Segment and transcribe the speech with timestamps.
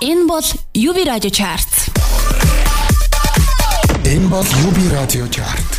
[0.00, 0.44] Энэ бол
[0.74, 1.70] UB Radio Chart.
[4.04, 5.70] Энэ бол UB Radio Chart.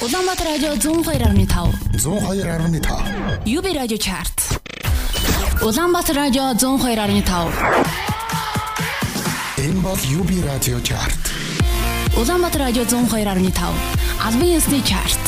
[0.00, 1.74] Улаанбаатар радио 102.5.
[1.98, 3.46] 102.5.
[3.46, 4.36] UB Radio Chart.
[5.62, 7.50] Улаанбаатар радио 102.5.
[9.58, 11.22] Энэ бол UB Radio Chart.
[12.16, 13.74] Улаанбаатар радио 102.5.
[14.24, 15.18] Албан ёсны чарт.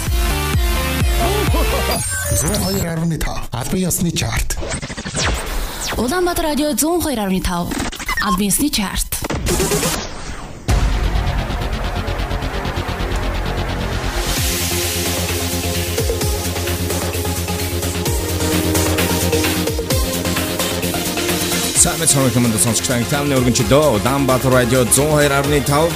[2.30, 3.48] 102.5.
[3.50, 4.56] Албан ёсны чарт.
[5.98, 7.48] Улаанбаатар радио 102.5.
[8.20, 9.16] Албан ёсны чарт.
[21.76, 25.92] Самэт сонор команд сонсогчдаа таамны өргөнчлөө Улаанбаатар радио 102.5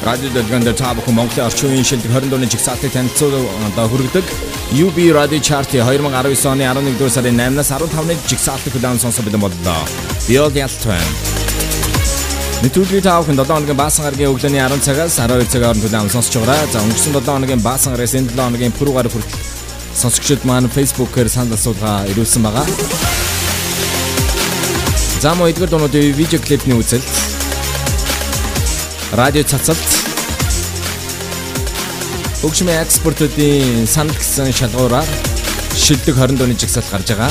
[0.00, 4.24] радио дэлгэнд та бүхэн Монголын орчин үеийн шилдэг 24-ны жигсаалтыг танилцуулаад хүргэдэг
[4.72, 9.84] UB Radio Chart 2019 оны 11 дугаар сарын 8-наас 15-ны жигсаалтыг хүлээн сонсох бэлэн боллоо.
[10.24, 11.04] Bill Yaltwan
[12.64, 16.64] Нэвтрүүлгийн тав хүн 7 хоногийн баасан гарагийн өглөөний 10 цагаас 12 цагаар хүлээн сонсож байгаа.
[16.72, 19.44] За өнгөрсөн 7 хоногийн баасан гарагаас энэ 7 хоногийн пүрэв гараг хүртэл
[19.92, 22.64] сонсогчдод маань Facebook-ээр санал асуулга ирүүлсэн байгаа.
[25.20, 27.04] За мөн эдгээр дуунуудын видео клипний үзэл
[29.20, 30.11] радио цацалт
[32.42, 35.06] Өгшмийн экспортуудын санал гэсэн шалгуураар
[35.78, 37.30] шилдэг 20 дууны жигсаал гарч байгаа.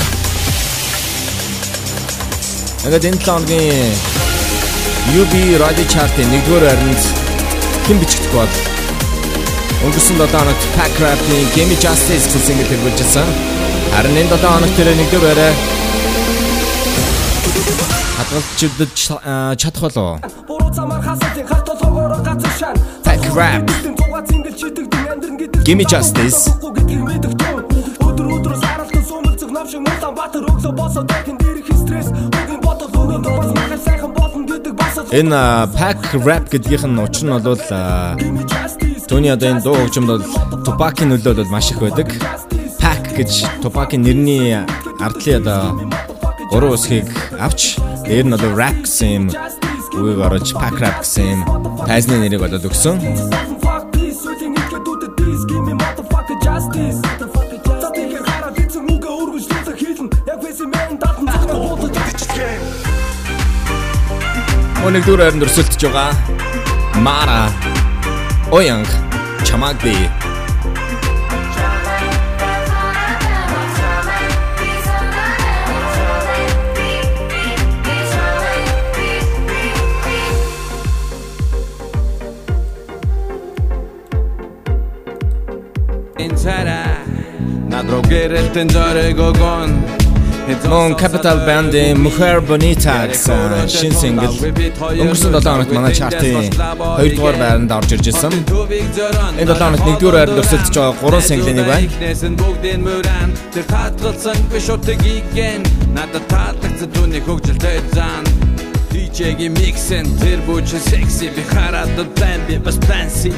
[2.88, 3.92] Ингээд энэ 7 хоногийн
[5.20, 7.02] UB Radio Chart-ийн 1-р байранд
[7.92, 8.56] хэн бичигдэх бол
[9.84, 13.28] өнгөрсөн 7 хоногт Pack Rap-ийн Gimme Justice гэсэн single хэрэгжүүлсэн.
[13.92, 15.52] Харин энэ 7 хоногт тэр 1-р байраа
[18.16, 18.92] хадгалчдад
[19.60, 20.24] чадах болов.
[23.04, 23.68] Pack Rap
[25.64, 26.50] Gimme Justice.
[28.02, 32.10] Өдөр өдрөөс аралтан сумэлцэг намшиг мулан батар өглөө босоод дахин дээрх стресс.
[32.10, 34.98] Өгийн бодол өнөөдөр бас махаж сайхан болно гэдэг бас.
[35.14, 35.42] Энэ
[35.78, 37.62] Pack Rap гэдгийнх нь учир нь бол.
[39.06, 40.24] Түүний одоо энэ дуу хөгжимд бол
[40.66, 42.10] Tupac-ийн нөлөө бол маш их байдаг.
[42.82, 44.58] Pack гэж Tupac-ийн нэрний
[44.98, 45.78] ардлын одоо
[46.50, 47.06] гурван үсгийг
[47.38, 47.78] авч
[48.10, 49.26] дээр нь одоо rap гэсэн юм
[49.94, 51.42] үгийг оруулж Pack Rap гэсэн юм
[51.86, 53.51] тайзны нэрийг болоод өгсөн.
[64.82, 66.10] Өнөг дүр хайранд өрсөлдөж байгаа.
[67.06, 67.52] Mara
[68.52, 68.90] Оянг
[69.46, 69.94] Чамагби
[86.18, 86.84] Insara
[87.70, 90.01] Nadro gerelten zare gogon
[90.70, 94.34] Мон Capital Band-ийн Mujer Bonita гэсэн шинэ single
[94.98, 98.34] өнгөрсөн 7 хоногт манай чартын 2 дугаар байранд орж ирж ирсэн.
[99.38, 101.88] Энэ 7 хоногт 1 дугаар байранд өрсөлдөж байгаа 3 single нэг байна.
[103.54, 105.62] Тэр татгалсан биш утыг иген
[105.94, 108.24] надад таалагдсан түүний хөгжилтэй зан
[108.92, 113.32] DJ-гийн миксэн тэр бүч секси би хараад план би бас fancy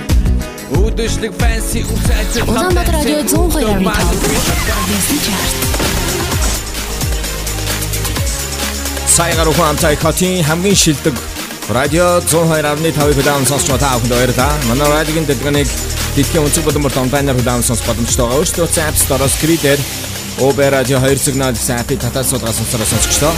[0.74, 3.74] Үдэшлэг fancy үсэж Улаанбаатар радио 102.5.
[3.74, 4.06] Албан
[4.96, 6.33] ёсны чарт.
[9.08, 11.16] Саягаар ухаантай хотын хамгийн шилдэг
[11.70, 14.54] радио 102.5-ыг хүлээн сонсч та бүхэнд баярлалаа.
[14.70, 15.68] Манай радиогийн дэлгэнэг
[16.16, 18.40] дэлхийн өнцөг болон бүрт онлайнаар хүлээн сонсох боломжтой байгаа.
[18.40, 19.80] Өөрсдөө App Store-оос Creator
[20.40, 23.34] Obe Radio 2 сигнал гэсэн апп татаад суулгаас сонсороо сонсогчдоо.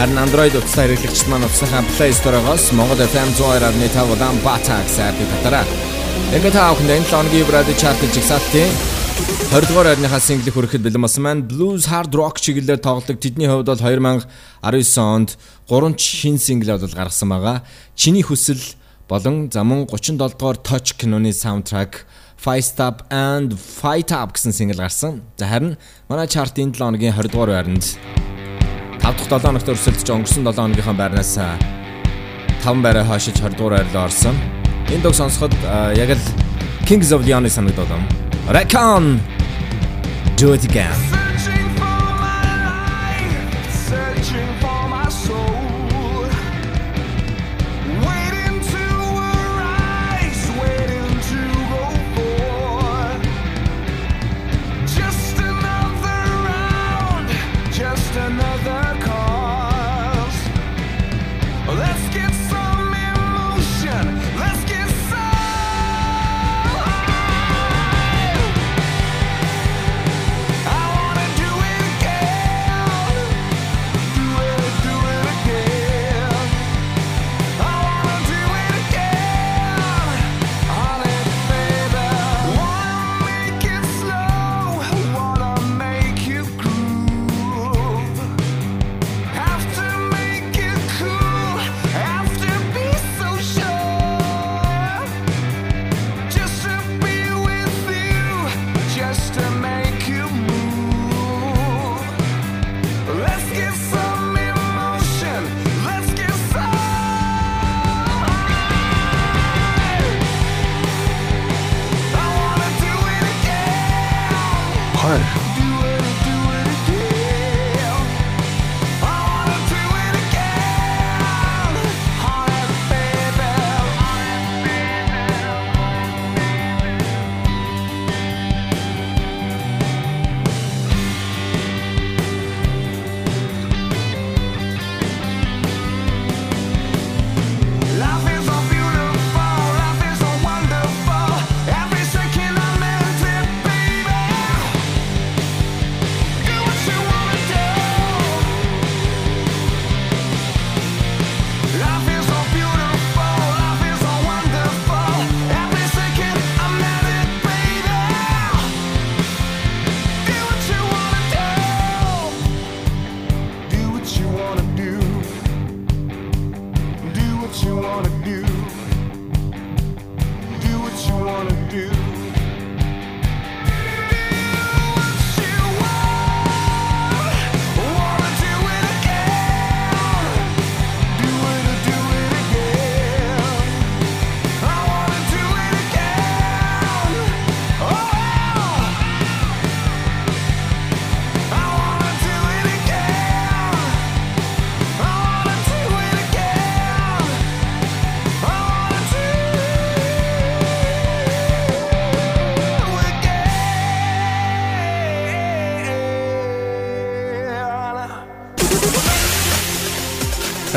[0.00, 5.64] Харин Android утастай хэрэглэгчид маань утасынхаа Play Store-оос Монгол FM 102.5 Улаанбаатар гэсэн апп татаараа.
[6.34, 8.89] Ингээд та бүхэнд энэ лоногийн радио чарт жигсаалтын
[9.20, 13.68] 20 дугаар байрныхаа single хүрэхэд бэлэн болсон маань blues hard rock чиглэлээр тоглодог тэдний хувьд
[13.68, 14.24] бол 2019
[14.96, 15.36] онд
[15.68, 17.60] 3 шин single бол гаргасан байгаа.
[17.98, 18.62] Чиний хүсэл
[19.10, 22.06] болон замун 37 дугаар touch киноны soundtrack
[22.40, 25.20] Five Stop and Fight Up гэсэн single гарсан.
[25.36, 25.76] За харин
[26.08, 27.84] манай чартын 7 хоногийн 20 дугаар байранд
[29.02, 31.36] 5 дахь 7 хоногт өрсөлдөж өнгөрсөн 7 хоногийнхаа байрнаас
[32.64, 34.38] 5 байраа хойшиж 20 дугаар байрлал орсон.
[34.88, 35.52] Энэ дог сонсоход
[35.98, 36.22] яг л
[36.86, 38.29] Kings of Leon-ы санагдаад байна.
[38.52, 39.20] Recon
[40.36, 41.29] Do it again.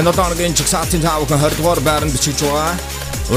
[0.04, 2.76] Энэ одоогийн чигсаалтын таавхан 20 дугаар байранд бичиж байгаа.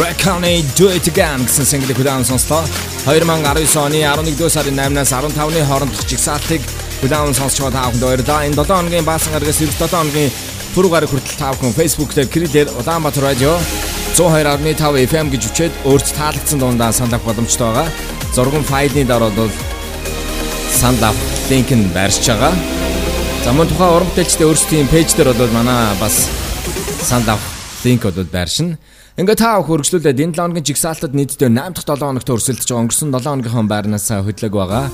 [0.02, 2.66] Reckoning Do It Again гэсэн single хүлээн сонслоо.
[3.06, 6.62] 2019 оны 11-р сарын 8-наас 15-ны хооронд чигсаалтыг
[7.00, 8.46] хүлээн сонсч байгаа таавханд баярлалаа.
[8.50, 10.32] Энэ 7 хоногийн баасан гарагаас 7 хоногийн
[10.74, 13.54] пүрэв гараг хүртэл таавхан Facebook дээр Крилэр Улаанбаатар радио
[14.18, 17.94] 102.5 FM гэж үчээд өөрт таалагдсан дундаа санал авах боломжтой байгаа.
[18.34, 19.54] Зурган файлны дараа бол
[20.74, 22.58] санал авах линк нь байршиж байгаа.
[23.46, 26.26] За мөн тухайн уран бүтээлчдийн өөрсдийн пэйж дээр бол манай бас
[27.02, 27.44] санал авах
[27.84, 28.78] линк бол байршина.
[29.16, 33.10] Ингээ та хөргөжлүүлээд энэ 7 хоногийн жигсаалтад нийтдээ 8 дахь 7 хоногт өрсөлдөж байгаа өнгөрсөн
[33.16, 34.86] 7 хоногийнхоо байрнаас хөдлөг байгаа.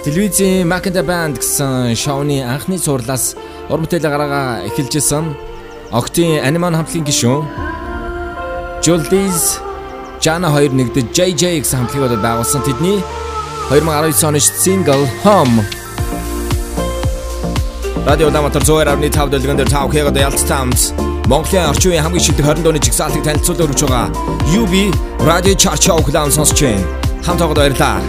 [0.00, 3.36] Телевизийн Macanda Band гэсэн шоуны анхны сурлаас
[3.68, 5.36] уран бүтээлээ гараагаа эхэлжсэн
[5.92, 7.44] Октийн аниман хамтлагийн гишүүн
[8.80, 9.60] Juldies
[10.24, 13.04] Jana 2 нэгдэж JJ гэсэн хамтлагийг байгуулсан тэдний
[13.68, 15.79] 2019 оны single Home
[18.06, 20.92] Радио Улаанбаатар 102.5 дэлгэн дээр тав хэгээд ялцтаамс
[21.28, 24.08] Монголын орчин үеийн хамгийн шилдэг 20 дууны жигсаалтыг танилцуулж өргөж байгаа
[24.56, 24.74] UB
[25.20, 26.80] Radio Show клаун сонсч байна.
[27.22, 28.00] Хамт байгаа баярлалаа.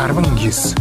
[0.00, 0.74] Арван гис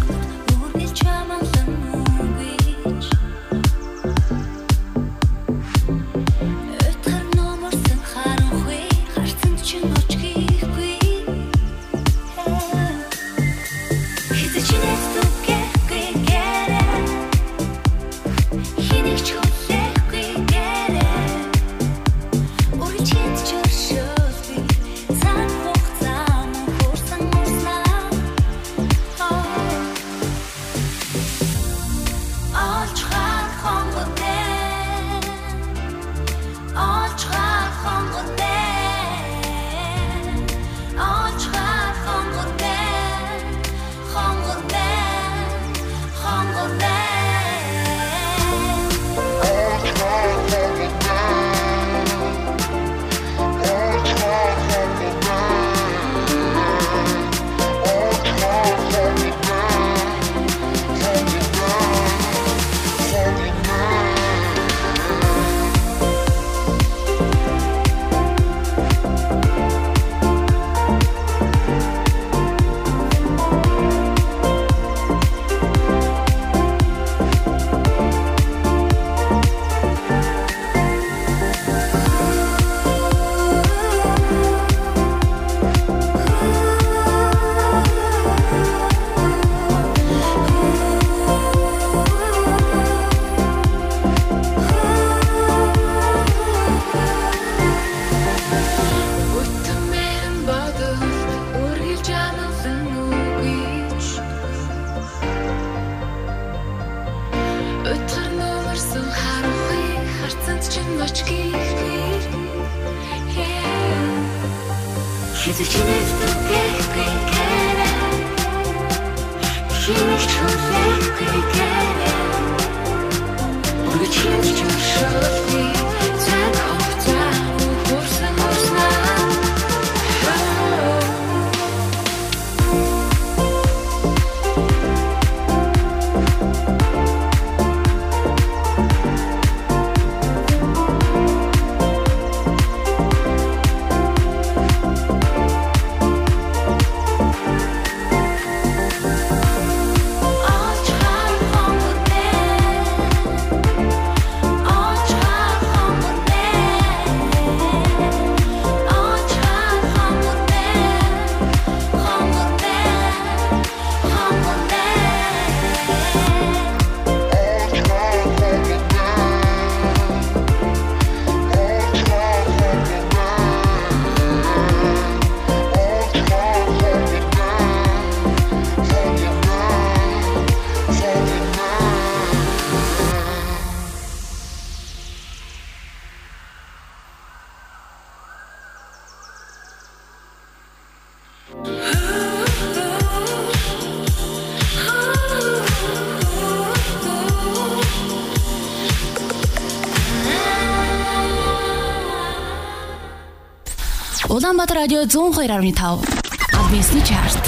[204.84, 206.04] радио 102.5
[206.52, 207.40] Админсны чарт.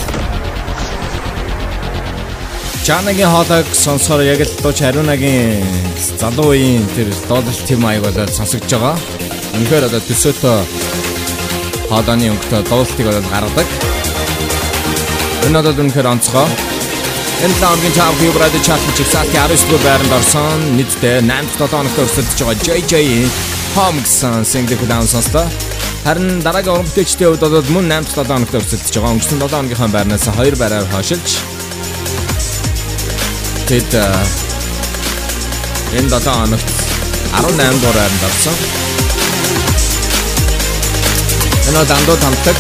[2.86, 5.60] Жанагийн хоолойг сонсохоор яг л дууч Ариунагийн
[6.16, 8.96] залуу үеийн тэр дуулалт тийм аяг болоод сонсогдож байгаа.
[9.52, 10.58] Үнэхээр одоо төсөөтөө
[11.92, 13.68] хоолойны өнгөтэй дуулалтыг болоод гаргадаг.
[15.44, 16.48] Энэ бол үнэхээр онцгой.
[17.44, 20.60] Энэ топ хүү радио чарт чигсаалтын 19 дугаар байранд орсон.
[20.80, 22.94] Нийтдээ 8-7 хоногт өрсөлдөж байгаа JJ
[23.76, 25.65] гэсэн single хүлээн сонслоо.
[26.06, 29.14] Харин дараагийн уран бүтээлчдийн хувьд бол мөн 8-7 хоногт өрсөлдөж байгаа.
[29.18, 31.30] Өнгөрсөн 7 хоногийнхаа байрнаас 2 байраар хойшилж
[33.66, 33.90] тэд
[35.98, 36.70] энэ 7 хоногт
[37.42, 38.56] 18 дугаар байранд орсон.
[41.74, 42.58] Энэ дандуу тамтаг.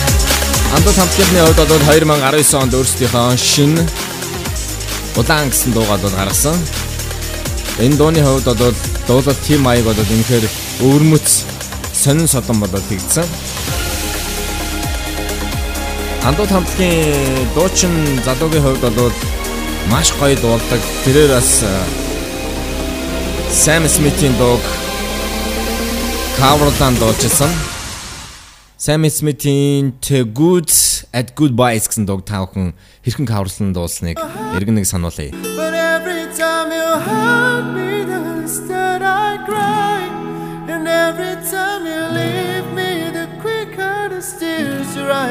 [0.73, 3.85] Андуу тамтгийнхны хувьд бол 2019 онд өөрсдийнхөө шинэ
[5.21, 6.57] удаан гэсэн дуугаад бол гаргасан.
[7.77, 8.73] Энэ дууны хувьд бол
[9.05, 10.49] дуулалт тим маяг бол үнэхээр
[10.81, 11.54] өвөрмөц
[12.05, 13.25] сонин содон болоод тэгдсэн.
[16.29, 17.93] Андуу хамтгийн дуучин
[18.25, 19.15] залуугийн хувьд бол
[19.89, 20.81] маш гоё дуулдаг.
[21.01, 21.65] Тэрээр бас
[23.49, 24.61] Sam Smith-ийн дууг
[26.37, 27.49] каверлан дуучилсан.
[28.77, 30.69] Sam Smith-ийн The Good
[31.09, 34.21] at Goodbyes гэсэн дууг та бүхэн хэрхэн каверлан дуулсныг
[34.53, 35.33] эргэн нэг сануулъя.
[35.57, 39.84] But every time you hug me the instead I cry
[41.03, 45.29] every time you leave me the quicker the tears dry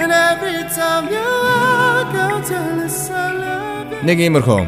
[0.00, 4.60] and every time you walk out tell us I love you Нэг иймэрхүү.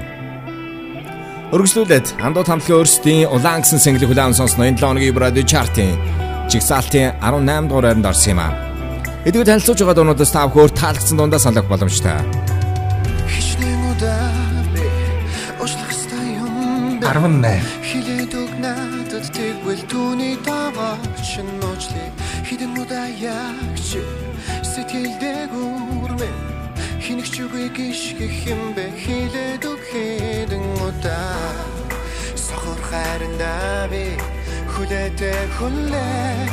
[1.55, 5.97] Өргөжлүүлээд андуу тамлын өөрсдийн улаан гэсэн single хүлээн сонсно энэ 7 өдрийн радио чартын
[6.53, 8.53] жигсаалтын 18 дугаар байранд орсон юм аа.
[9.29, 12.21] Эдгээр танилцуулж байгаа дуунуудаас та бүхэн таалагдсан дундаа саналах боломжтой.
[13.33, 14.29] Хичнээн удаа
[14.75, 14.85] би
[15.61, 17.07] уучлах ёстой юм бэ?
[17.09, 18.08] 18
[27.45, 28.85] үгүй гიშгэх юм бэ?
[29.03, 31.55] Хилээд өг хідэн удаа.
[32.35, 34.19] Сохор хайрандаа би
[34.73, 36.51] хүлээтэй хүлээ.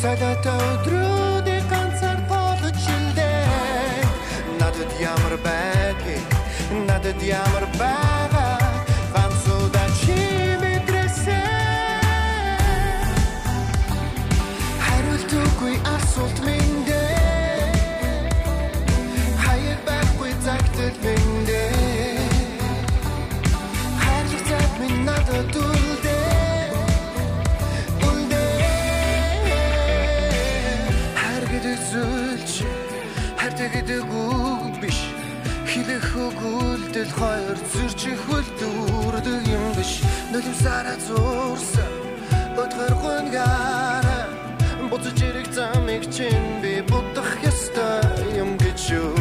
[0.00, 4.04] Садата өдрүүдийн ганцаар болж илдээ
[4.60, 6.04] надад ямар байг
[6.88, 8.60] надад ямар байгаа?
[9.14, 10.36] Ганцудаа чи
[33.86, 34.98] гэдэг үг биш
[35.70, 40.02] Хилэх өгүүлдэл хоёр зөрчих үлдүүрдэг юм биш.
[40.34, 41.94] Нулимсараа зурсан
[42.58, 44.26] Өдгөр гүнгара
[44.90, 48.02] Буцаж ирэх замыг чинь би будах ёстой
[48.34, 49.14] юм гэж юу?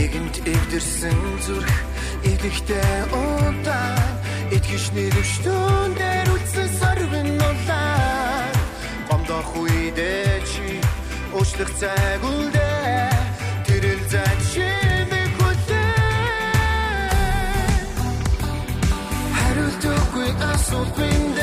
[0.00, 1.76] Нэгэнт эвдэрсэн зүрх
[2.24, 4.00] Илэгтэй удаа.
[4.48, 8.52] Итгэж нэрвштүүн дээр үлдсэн сорвин улаан
[9.12, 10.80] Гомдох үедээ чи
[11.36, 12.71] Уучлах цаг үлдээ
[20.80, 21.41] үгүй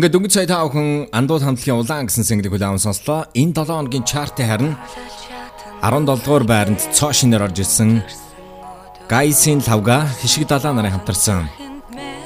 [0.00, 3.28] Ингээд дөнгөж сая та бүхэн андуул хамтлагийн улаан гэсэн single хүлээвэн сонслоо.
[3.36, 4.72] Энэ 7 хоногийн чартын харин
[5.84, 8.00] 17 дугаар байранд цоо шинээр орж ирсэн.
[9.12, 11.52] Гайсин лавга хишиг далаа нарын хамтарсан.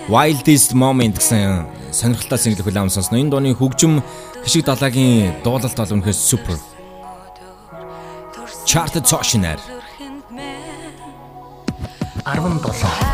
[0.06, 3.18] Wildest Moment гэсэн сонирхолтой single хүлээвэн сонсно.
[3.18, 4.06] Энэ дууны хөгжим
[4.46, 6.54] хишиг далаагийн дуулалт бол үнэхээр супер.
[8.70, 9.58] Чарт цоо шинээр
[12.22, 13.13] 17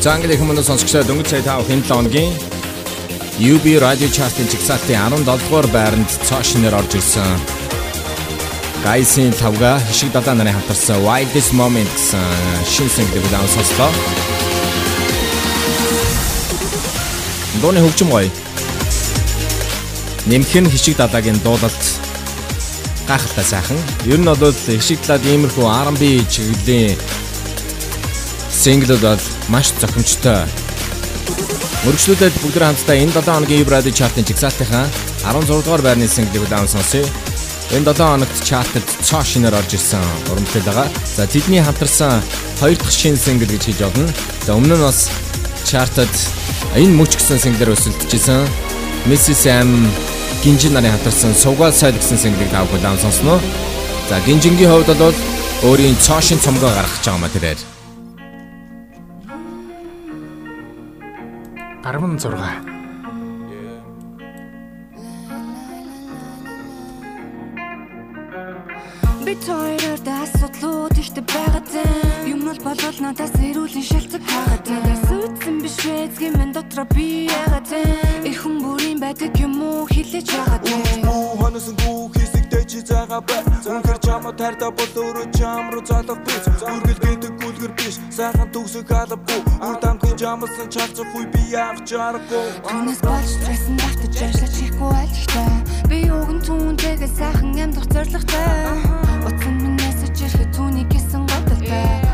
[0.00, 2.32] За англи хүмүүст сонсогчдод дөнгөж сая 5 хэн 7 хоногийн
[3.36, 6.08] UB Radio Chart-ын чигсалтын 17 дугаар байранд
[6.40, 7.36] шинээр орж ирсэн.
[8.80, 12.24] Гайсин тавга хишиг далаа нарын хамтарсан Wildest Moment гэсэн
[12.64, 13.92] шин single бүлээн сонслоо.
[17.60, 18.32] Дууны хөгжим гоё.
[20.24, 21.84] Нэмэх нь хишиг далаагийн дуулалт
[23.04, 23.76] гайхалтай сайхан.
[24.08, 26.96] Ер нь бол хишиг далаад иймэрхүү R&B чиглэлийн
[28.60, 30.44] Синглүүд бол маш зохимжтой.
[31.80, 34.84] Мөрөгчлөлөд бүгд хамтдаа энэ 7 хоногийн Ebrady chart-ын жигсаалтынхаа
[35.24, 37.00] 16 дугаар байрны синглийг удаан сонсъё.
[37.72, 40.92] Энэ 7 хоногт чартад цоо шинээр орж ирсэн урамтай байгаа.
[41.16, 42.20] За тэдний хамтарсан
[42.60, 44.12] хоёр дахь шинэ сингл гэж хэлж болно.
[44.44, 45.08] За өмнө нь бас
[45.64, 46.12] чартад
[46.76, 48.44] энэ мөч гэсэн синглээр өсөлдөжсэн.
[49.08, 49.48] Mrs.
[49.48, 49.88] M
[50.44, 53.40] гинжин нарын хамтарсан Сугаал сойл гэсэн single-ийг тав хүлээн сонсноо.
[54.12, 55.16] За гинжингийн хувьд бол
[55.64, 57.69] өөрийн цоошин цомгоо гаргаж байгаа маа
[61.82, 62.28] 16
[69.24, 71.72] Би тойроор да асуудлууд ихтэй байгаад
[72.28, 77.72] юм бол болвол надаас эрүүлийн шалтгаан хагаад надаас үтсэн биш вэзгийн мен дотроо би ягаад
[78.28, 79.88] их хүн бүрийн байдаг юм уу?
[79.88, 85.72] Хилээж ягаад Үгүй хонсон гүү хийсэгтэй чи зайгаа бай Үнхэр чамаа тарда бол өөрөө чам
[85.72, 89.40] руу залах биш Үргэл гэдэг гүлгэр биш сайхан төгсөх албагүй.
[89.60, 95.52] Үр дамгийн жамсан чарцах үе би яах чаргагүй Түүнээс болж стрессэн давтаж ажиллаж хийхгүй айлхтай
[95.92, 98.48] Би юуган түүнтэйгээ сайхан амьдрах зоригтой
[99.28, 102.09] Утсан минь мессеж ирэхэд түүнийг гэсэн годалтай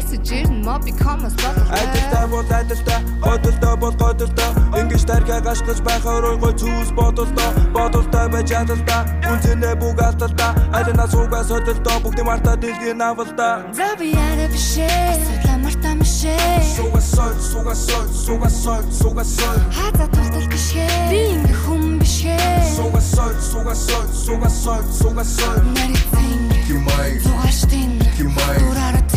[0.00, 5.02] Утсан минь мессеж ирнэ мо become a spotlight Адилтай бол адилтай, годолтой бол годолтой Ингиж
[5.02, 7.50] тархиа гашгаж байхаар гой цүүс бодолтой.
[7.74, 10.52] Бодолтой байж адилтай, үнцэнэ бүг алдалтай.
[10.72, 17.00] Алина суугаас хөдөлтөө бүгдийн марта дэлгийн авалтай За би яра бишээ Асуудла мартаа мишээ Суга
[17.00, 22.38] сой, суга сой, суга сой, суга сой Хаза тултал бишээ Би ингээ хүн бишээ.
[22.76, 28.58] Суга сой, суга сой, суга сой, суга сой Нарицэн Химай, Зугаштин Химай.
[28.62, 29.09] Дураараа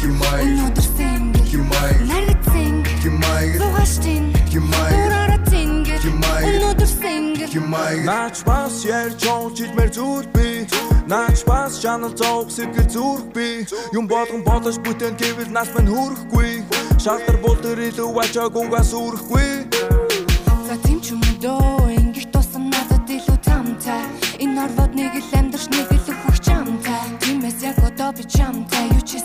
[0.00, 0.42] Химай.
[0.48, 0.86] Өнөөдөр
[1.44, 1.92] Химай.
[2.08, 4.32] Нарицэн химай, Зугаштин
[5.50, 6.42] тэнгэр Химай.
[6.56, 6.84] Өнөөдөр
[7.54, 10.66] химай Наач бас ярьж чонч идмэр зүр би
[11.06, 16.66] Наач бас чанал зоог сэтгэл зүрх би Юм болгон бодож бүтэн гэвэл нас мань хүрхгүй
[16.98, 19.70] Шалтар бол төр илүү ачаагуугаас үрхгүй
[20.66, 21.94] За тийм ч юм дөө.
[21.94, 24.02] Ингэх тусам надад илүү тамтай
[24.42, 29.04] Энэ орвод нэг л амьдарч нэг л өгөх чамтай Тиймээс яг одоо би чамтай Юу
[29.06, 29.22] ч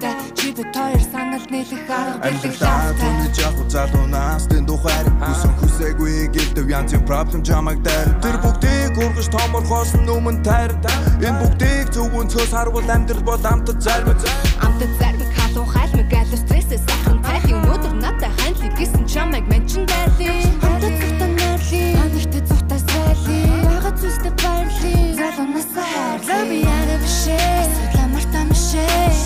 [0.00, 5.52] завтай Чи бид хоёр санал нийлэх арга бэлэг лавтай түнэж явах залуунаас тэн тухайр Хүсэн
[5.60, 10.72] хүсээгүй гэлдэв янзын проблем чамайг дээр Тэр бүгдийг ургаж томорхоос өмнө тайр
[11.20, 14.16] Энэ бүгдийг зөвгөн цөөс харвал амьдрал бол амтд зарим
[14.64, 19.99] Амтд зармиг халуун хайлмиг айлуу стрессээс сайхан тайли Өнөөдөр надад хандли гэсэн чамайг менчэн дайли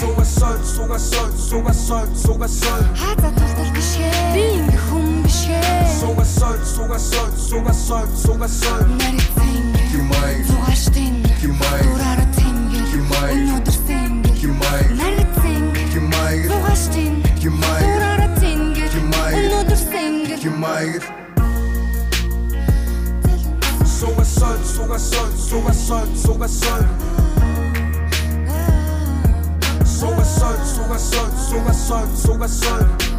[0.05, 5.65] Суга сой, суга сой, суга сой, суга сой Хаза тултал бишээ Би ингээ хүн бишээ
[5.97, 11.81] Суга сой, суга сой, суга сой, суга сой Нарицэн Химай, Зугаштин Химай.
[11.89, 13.33] Дураараа тэнгэр Химай.
[13.33, 14.83] Өнөөдөр сэнгэр Химай.
[14.93, 18.91] Нарицэн химай, Зугаштин химай, Дураараа тэнгэр.
[18.93, 19.33] Химай.
[19.41, 20.87] Өнөөдөр сэнгэр химай
[23.89, 26.49] Суга сой, суга сой, суга сой, суга
[30.01, 33.14] сой Суга сой, суга сой, суга сой, суга сой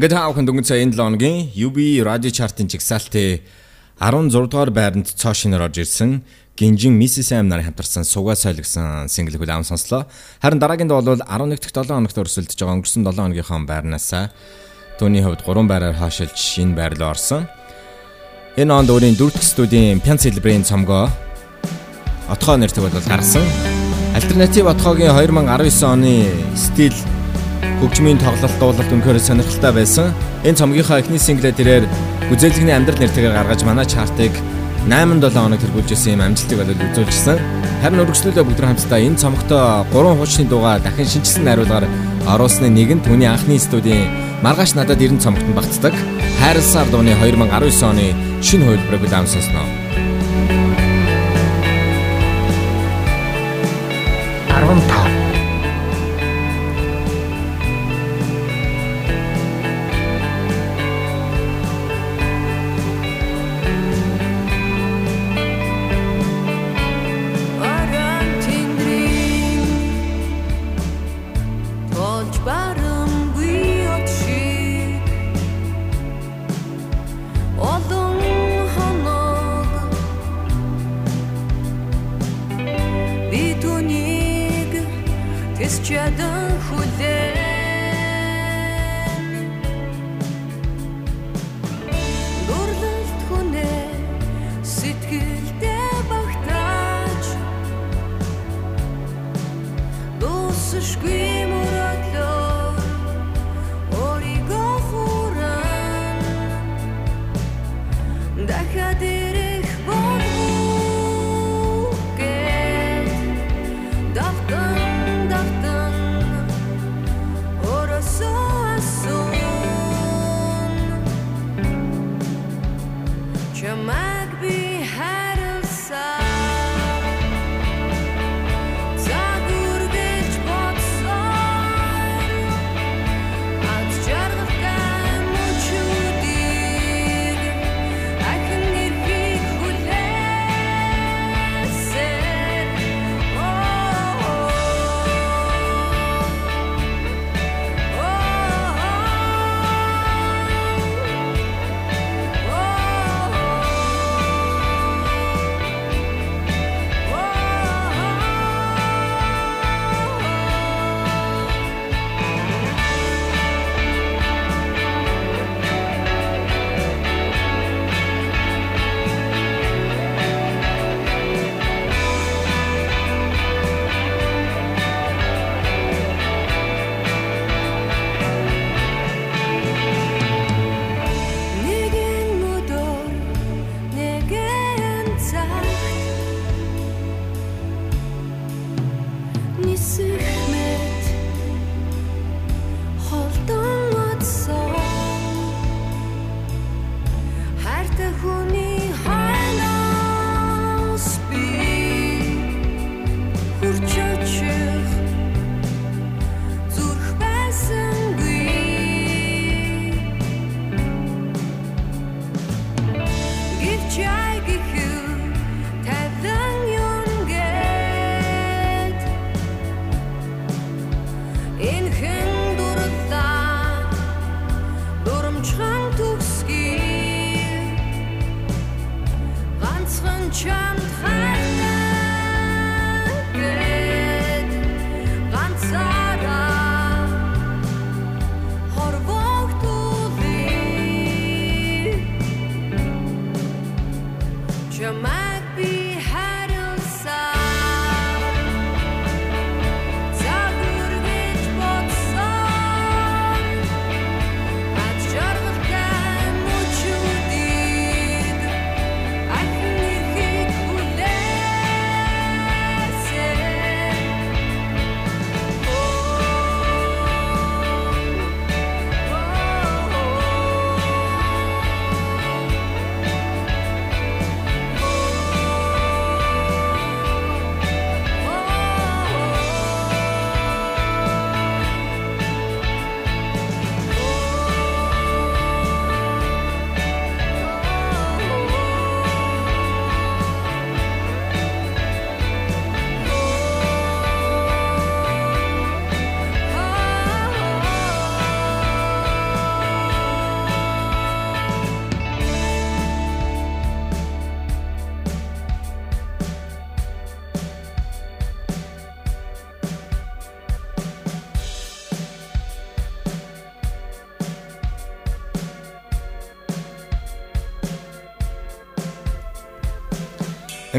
[0.00, 3.44] Ингээд хаахын дөнгөж сая энэ 7 хоногийн UB радио чартын жигсаалтын
[4.00, 6.24] 16 дугаар байранд цоо шинээр орж ирсэн
[6.56, 7.36] Гинжин Mrs.
[7.36, 10.08] Am нарын хамтарсан Суга сойл гэсэн single хүлээм сонслоо.
[10.40, 14.08] Харин дараагийн дуу бол 11 дахь 7 хоногт өрсөлдөж байгаа өнгөрсөн 7 хоногийнхоо байрнаас
[14.96, 17.44] түүний хувьд 3 байраар хаашилж шинэ байр руу орсон.
[18.56, 21.12] Энэ онд өөрийн дөрөв дэх студийн Pyan Celebrate цомгоо
[22.32, 23.44] отхоо нэртэй бол гаргасан.
[24.16, 26.96] Альтернатив отхоогийн 2019 оны стил
[27.80, 30.14] хөгжмийн тоглолт дуулалт үнэхээр сонирхолтой байсан.
[30.44, 31.84] Энэ цомгийнхаа эхний синглээ тэрээр
[32.28, 34.32] гүзээлэгний амьдрал нэртэйгээр гаргаж манай чартыг
[34.88, 37.38] 8-7 хоног тэргүүлж исэн юм амжилтыг болоод үзүүлжсэн.
[37.84, 39.60] Харин өргөжлөлөө бүгд хамтдаа энэ цомогтой
[39.92, 41.86] 3 хуучны дууга дахин шинжилсэн найруулгаар
[42.28, 44.08] оруулсны нэг нь түүний анхны студийн
[44.44, 45.94] маргааш надад 90 цомогт багтдаг.
[46.40, 49.28] Хайрлсаар дууны 2019 оны шинэ хувилбарыг удаан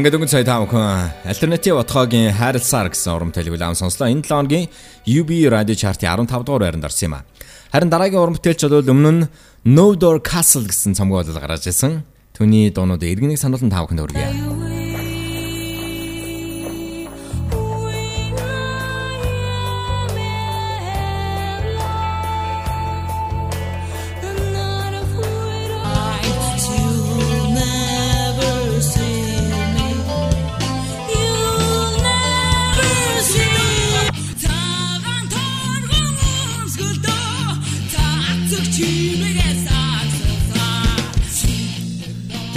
[0.02, 0.82] Ингээд өнгө цай таах хүн
[1.30, 4.10] альтернатив отгоогийн хайрласаар гэсэн урам төлөв лам сонслоо.
[4.10, 4.66] Энэ 7 хоногийн
[5.06, 7.24] UB Radio Chart-ийн 15 дугаар байранд орсон юм а.
[7.70, 9.22] Харин дараагийн урам бүтээлч бол өмнө нь
[9.62, 12.02] No Door Castle гэсэн цомгоо бол гаргаж ирсэн.
[12.34, 14.51] Түүний дуунууд иргэнийг сануулсан таах хүн хүргэе.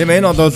[0.05, 0.53] Тийм энэ бол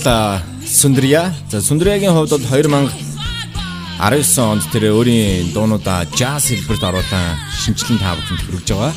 [0.64, 1.34] Сундрия.
[1.50, 8.70] За Сундриягийн хувьд бол 2019 онд тэр өөрийн дуунуудаа jazz хэлбэрт оруулан шинжилэн тааваханд хүргэж
[8.70, 8.94] байгаа.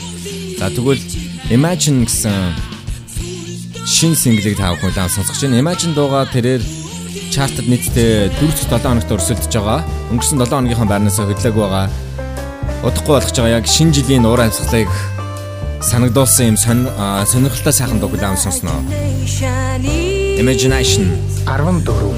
[0.62, 1.02] За тэгвэл
[1.50, 2.54] Imagine гэсэн
[3.82, 5.58] шин синглийг таавах улаан сонсгож байна.
[5.58, 6.62] Imagine дуугаа тэрээр
[7.34, 9.82] чартад нийтдээ 4-7 хоногт өрсөлдөж байгаа.
[10.14, 11.90] Өнгөрсөн 7 хоногийнхаа байрнаас хөдлөөг байгаа.
[12.86, 14.94] Удахгүй болгож байгаа яг шинэ жилийн уур амьсгалыг
[15.82, 18.86] санагдуулсан юм сонирхолтой сайхан дуу улаан сонсноо.
[20.38, 21.06] Imagination.
[21.46, 22.12] Arvin Doru.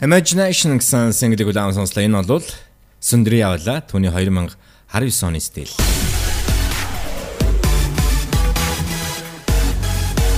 [0.00, 2.00] Imagination гэсэн single-ийг удаан сонслоо.
[2.00, 2.40] Энэ бол
[3.04, 3.84] Сүндри явла.
[3.84, 4.56] Түүний 2019
[5.28, 5.68] оны стил.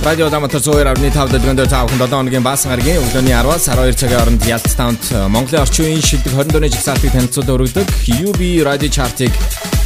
[0.03, 4.43] Радио Даматар 102.5 дэдгэндээр та бүхэн 7 хоногийн баасан гарагийн өглөөний 10-аас 12 цагийн хооронд
[4.43, 4.99] Ялц таунд
[5.31, 7.87] Монголын орчин үеийн шилдэг 20 дууны жигсаалтыг танилцуулаад өргөдөг
[8.19, 9.31] UB Radio Chart-ыг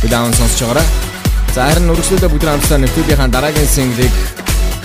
[0.01, 0.87] удаан сонсож байгаарай.
[1.53, 4.15] За харин үргэлжлүүлээ бүгд хамтдаа нэвтрүүлгийнхаа дараагийн single-ийг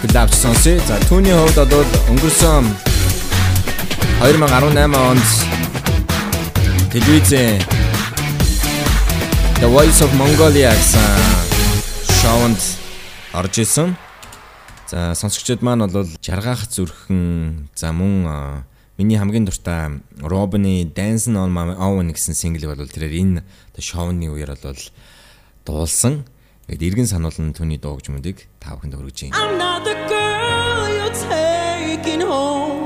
[0.04, 0.76] хүлээвч сонсъё.
[0.84, 2.91] За түүний хувьд бол өнгөрсөн
[4.22, 5.28] 2018 онд
[6.94, 7.58] телевизэн
[9.58, 11.02] The Voice of Mongolia гэсэн
[12.22, 12.62] шоунд
[13.34, 13.98] орж исэн.
[14.86, 18.62] За сонсогчдод маань бол жаргах зүрхэн за мөн
[18.94, 23.42] миний хамгийн дуртай Robin Dancing on My Own гэсэн single бол тэрээр энэ
[23.82, 24.78] шоуны үеэр бол
[25.66, 26.22] дуулсан.
[26.70, 29.34] Тэгэд эргэн сануулна түүний дуугч мөдийг та бүхэнд хүргэж байна.
[29.34, 32.81] I'm not the girl you're taking home.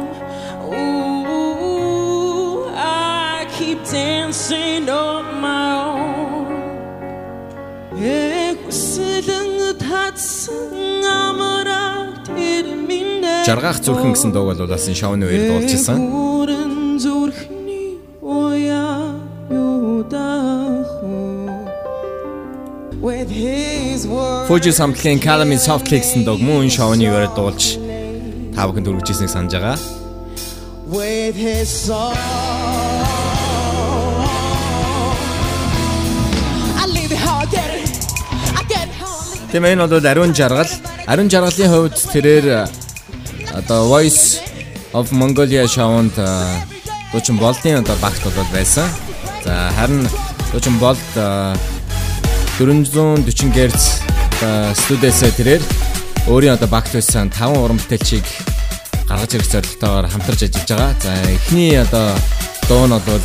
[3.56, 6.46] Keep dancing on my own.
[13.46, 16.00] Жаргах зүрхэн гэсэн дууг бол энэ шоуны үеэр дуулжсэн.
[24.46, 27.80] Fuji самтлагын Calamy Softly гэсэн дууг мөн шоуны үеэр дуулж
[28.52, 29.78] та бүхэнд хүргэжсэнийг санаж байгаа.
[30.86, 32.55] with his song.
[39.52, 40.68] Тийм энэ бол ариун жаргал.
[41.06, 42.68] Ариун жаргалын хувьд тэрээр
[43.54, 44.40] одоо Voice
[44.92, 46.14] of Mongolia шоунд
[47.12, 48.84] дуучин болдын одоо багт бол байсан.
[49.44, 50.08] За харин
[50.52, 50.98] дуучин болд
[52.58, 53.82] 440 Гц
[54.74, 55.62] студиэс тэрээр
[56.28, 58.26] өөрийн одоо багт байсан 5 уран бүтээлчийг
[59.08, 60.92] гаргаж ирэх зорилготойгоор хамтарч ажиллаж байгаа.
[61.00, 62.10] За эхний одоо
[62.68, 63.24] дуу нь бол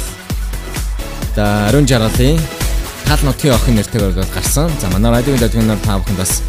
[1.36, 2.61] за ариун жаргалын
[3.12, 4.72] тал нутгийн охин нэртэйгээр бол гарсан.
[4.80, 6.40] За манай радиогийн дэлгэнээр та бүхэн бас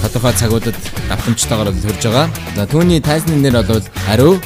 [0.00, 0.76] тодорхой цагуудад
[1.12, 2.32] давтамжтайгаар бол хөрж байгаа.
[2.56, 4.40] За түүний тайзны нэр бол Ариу.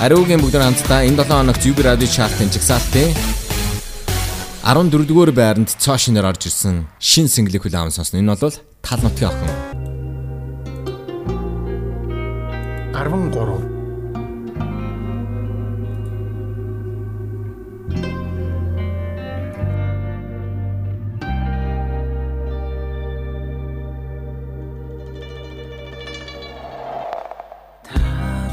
[0.00, 3.12] Ариугийн бүгд хамтдаа энэ 7 хоногт UB Radio Chart-ын жигсаалтын
[4.64, 8.16] 14-р байранд цоо шинээр орж ирсэн шин single-ийг хүлээвэн сонсно.
[8.16, 9.52] Энэ бол тал нутгийн охин.
[12.96, 13.79] 13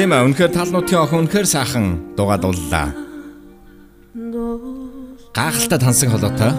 [0.00, 2.88] Тийм ээ, үнэхээр тал нутгийн охин үнэхээр сайхан дуугаа дууллаа.
[5.36, 6.56] Гахалтай тансаг холоотой.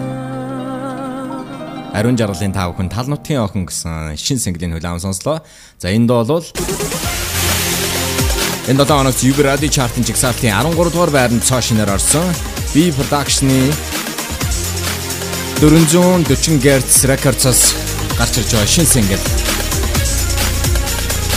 [1.90, 5.42] Ариун жаргалын тав хүн тал нутгийн охин гэсэн шин single-ийн хүлээм сонслоо.
[5.82, 6.46] За энэ дуу бол
[8.70, 12.22] энэ 7 хоногт Юб радио чартын жигсаалтын 13 дугаар байранд цоо шинээр орсон.
[12.70, 13.74] B Production-ы
[15.58, 17.74] 440 Hz Records-ос
[18.14, 19.51] гарч ирж байгаа шин single.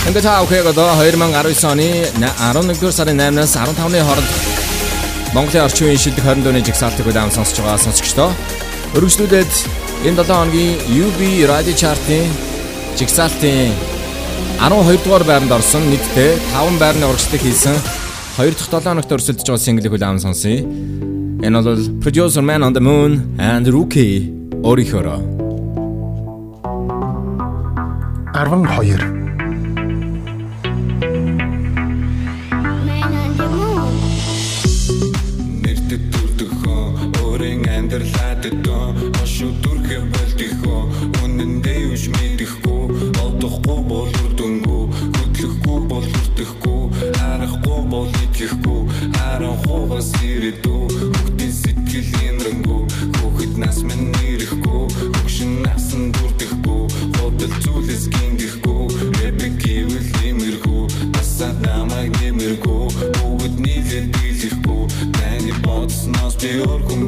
[0.05, 4.31] Ингээд таа өхөөг одоо 2019 оны 11-р сарын 8-наас 15-ны хооронд
[5.33, 8.29] Монголын орчин үеийн шилдэг 20 дууны жигсаалтыг удаан сонсож байгаа сонсогчдоо.
[8.93, 9.53] Өргөжлүүлээд
[10.05, 12.29] энэ 7 хоногийн UB Radio Chart-ийн
[13.01, 13.73] жигсаалтын
[14.61, 17.73] 12 дугаар байранд орсон нийтдээ 5 байрны урагшлыг хийсэн
[18.37, 20.61] 2 дахь 7 хоногт өрсөлдөж байгаа single-ийг удаан сонсъё.
[21.41, 24.29] Энэ бол Producer Man on the Moon and Rookie
[24.61, 25.17] Orihoro.
[28.37, 29.24] 12
[66.45, 67.04] бодсноос би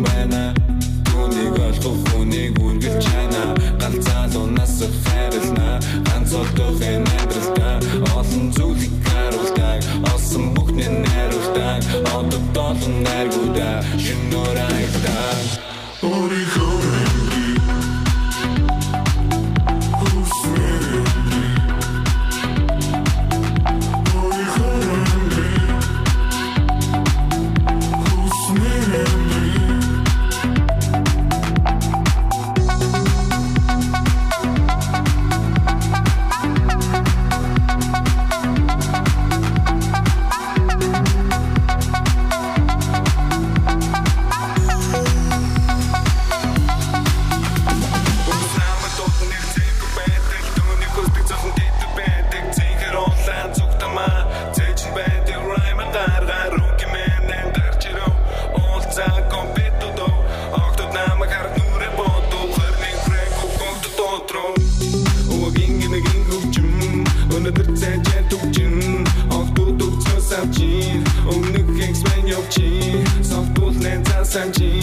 [74.37, 74.76] Anh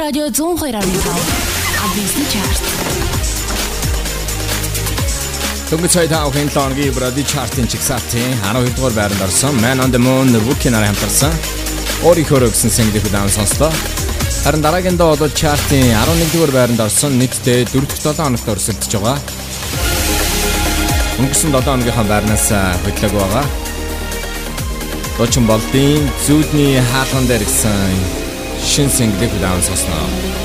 [0.00, 0.80] радио 102.5
[1.84, 2.62] Адвентist чарт.
[5.70, 10.32] Дөнгөж сая тавхын лонгийн Brady Chart-ын чигсалтын 12 дугаар байранд орсон Man on the Moon
[10.48, 11.32] Rookie нараа хамтарсан
[12.08, 13.68] өөрийнхөө гэсэн single удаан сонслоо.
[14.44, 18.92] Харин дараагийн доо бол chart-ын 11 дугаар байранд орсон нийтдээ 4 дахь 7 хоногт өрсөлдөж
[18.96, 19.18] байгаа.
[21.20, 22.48] Өнгөрсөн 7 хоногийнхаа байрнаас
[22.84, 23.44] хөдлөг байгаа.
[25.18, 28.19] Дочин болдын зүудний хаалган дээр гисэн
[28.70, 30.39] шин single удаан сонсноо.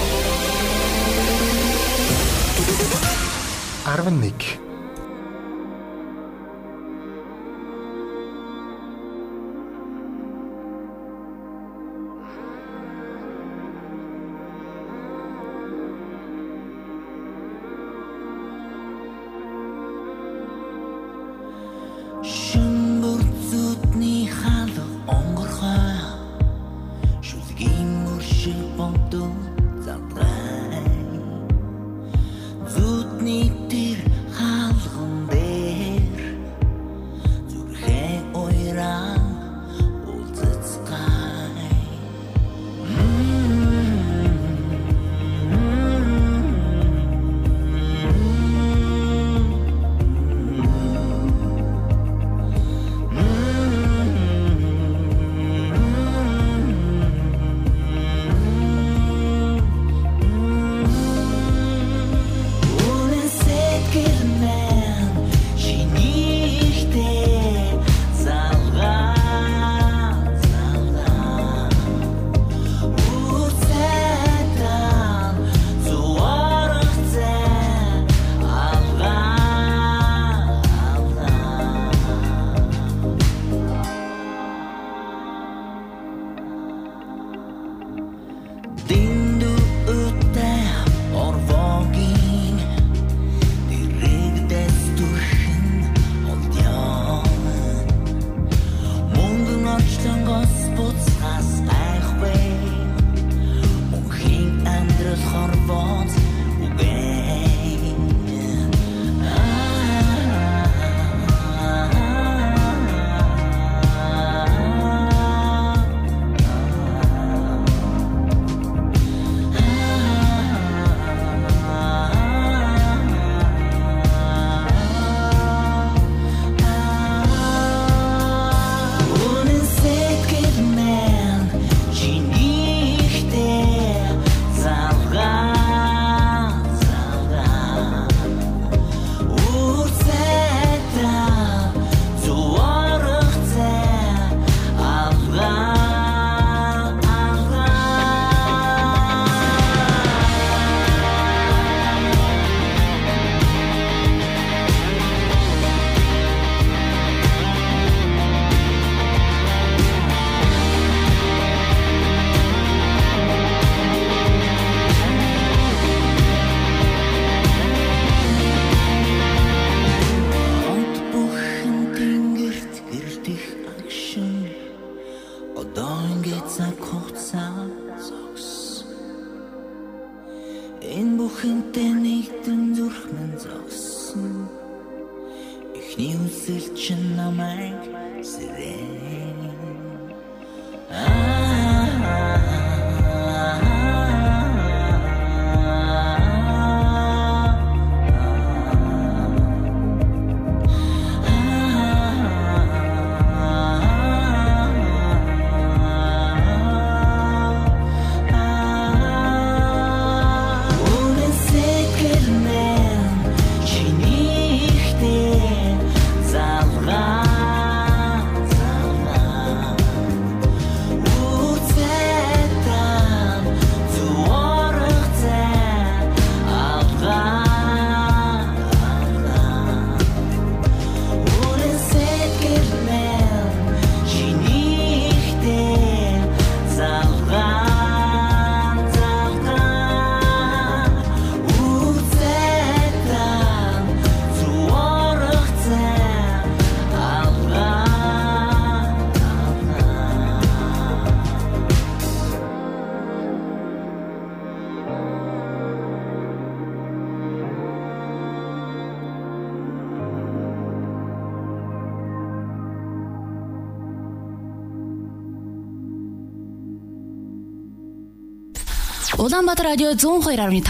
[269.36, 270.64] Улаанбаатар радио 102.5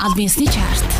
[0.00, 0.91] албан ёсны чарт.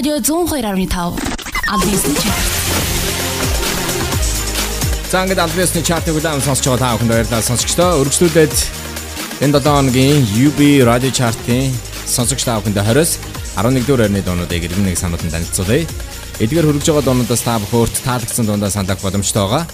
[0.00, 1.20] Радио 102.5
[1.68, 2.44] Албисны чарт.
[5.10, 8.00] За ингээд Албисны чартыг удаан сонсож байгаа та бүхэнд баярлалаа сонсогчдоо.
[8.00, 8.56] Өргөжлүүлээд
[9.44, 11.68] энэ 7 хоногийн UB радио чартын
[12.08, 13.20] сонсогч та бүхэнд 20-с
[13.60, 15.84] 11 дугаар орны дуунуудыг иргэн нэг сануулсан танилцуулъя.
[16.40, 19.68] Эдгээр хөргөж байгаа дуунуудаас та бүхөрт таалагдсан дундаа сандах боломжтой байгаа.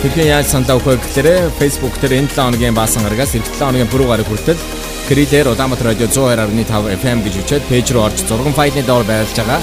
[0.00, 3.92] Тэдний яаж сандаа өгөх гэхээр Facebook дээр энэ 7 хоногийн баасан гарагаас эх 7 хоногийн
[3.92, 4.75] пүрэв гараг хүртэл
[5.08, 9.62] Кридер Улаанбаатар радио 102.5 FM гэж үчээд пэйж руу орж зурган файлны доор байлж байгаа.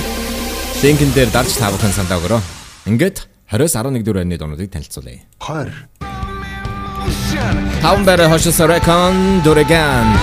[0.80, 2.40] Линкэн дээр дарж та бүхэн сандаа өгөрөө.
[2.88, 5.28] Ингээд 20-с 11 дэх орны дуунуудыг танилцуулъя.
[5.44, 10.16] 20 Таван бэрэ хошос рекон дурэган.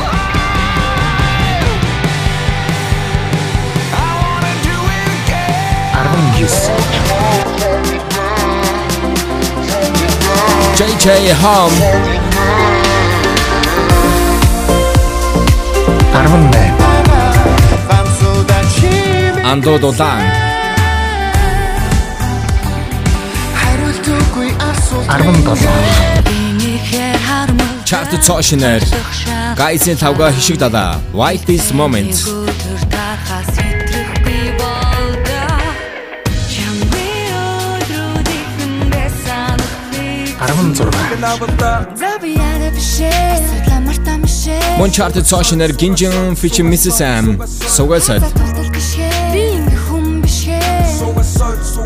[10.80, 12.19] JJ Home
[16.20, 16.70] 18
[19.44, 19.74] Андо
[24.70, 25.68] асуу 17
[27.84, 28.82] Чарт цоошинер
[29.56, 32.14] Гайсын тавга хишиг дада Wildest Moment.
[41.96, 43.89] За би яна бишээ Судлаа мартаа мишээ
[44.78, 48.22] Мон чарт цоошинер Гинжин Фич Mrs Sam Сугасад
[49.32, 50.61] Би ингэ хүм бишээ
[50.97, 51.80] 15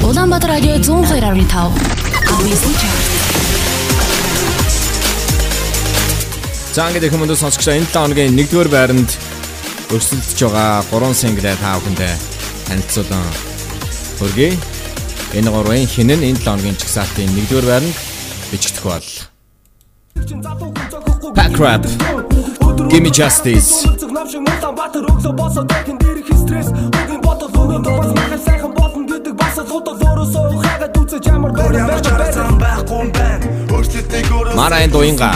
[0.00, 1.76] Улаанбаатар радио 102.5
[2.32, 3.04] Албисны чарт.
[6.72, 9.10] За ингээд их хүмүүс сонсогчдоо энэ 7 хоногийн 1-р байранд
[9.92, 12.14] өрсөлдөж байгаа 3 single та бүхэндээ
[12.64, 13.28] танилцуулан
[14.16, 14.56] хүргэе.
[15.36, 18.11] Энэ гурвын хинэн энэ 7 хоногийн чигсалтын 1-р байранд
[18.52, 19.08] бичигдэх бол.
[21.34, 21.86] Pack Rap
[22.90, 23.88] Give me justice.
[34.54, 35.32] Мараа энэ дуинга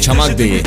[0.00, 0.62] Чамаг би.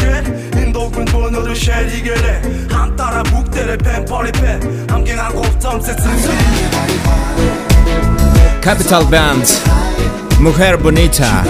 [0.60, 2.38] энэ дууг нь өнөөдөр шаригээрээ
[2.68, 4.60] хамтараа бүгдээрээ пен пари пен
[4.92, 6.18] хамгийн анх хувцам цэцэн
[8.62, 9.48] Capital Band
[10.40, 11.44] Mujer Bonita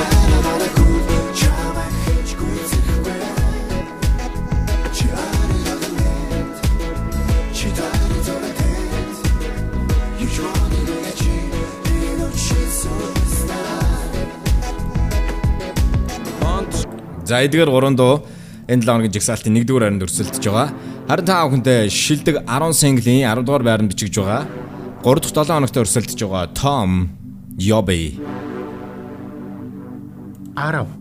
[17.29, 18.25] За эдгээр 3 дуу
[18.65, 20.73] энэ 7 хоногийн жигсаалтын 1-р байранд өрсөлдөж байгаа.
[21.05, 24.49] Харин та бүхэндээ шилдэг 10 single-ийн 10 дугаар байранд бичигж байгаа.
[25.05, 27.13] 3 дахь 7 хоногт өрсөлдөж байгаа Tom
[27.61, 28.38] Yobe.
[30.55, 30.98] Arão.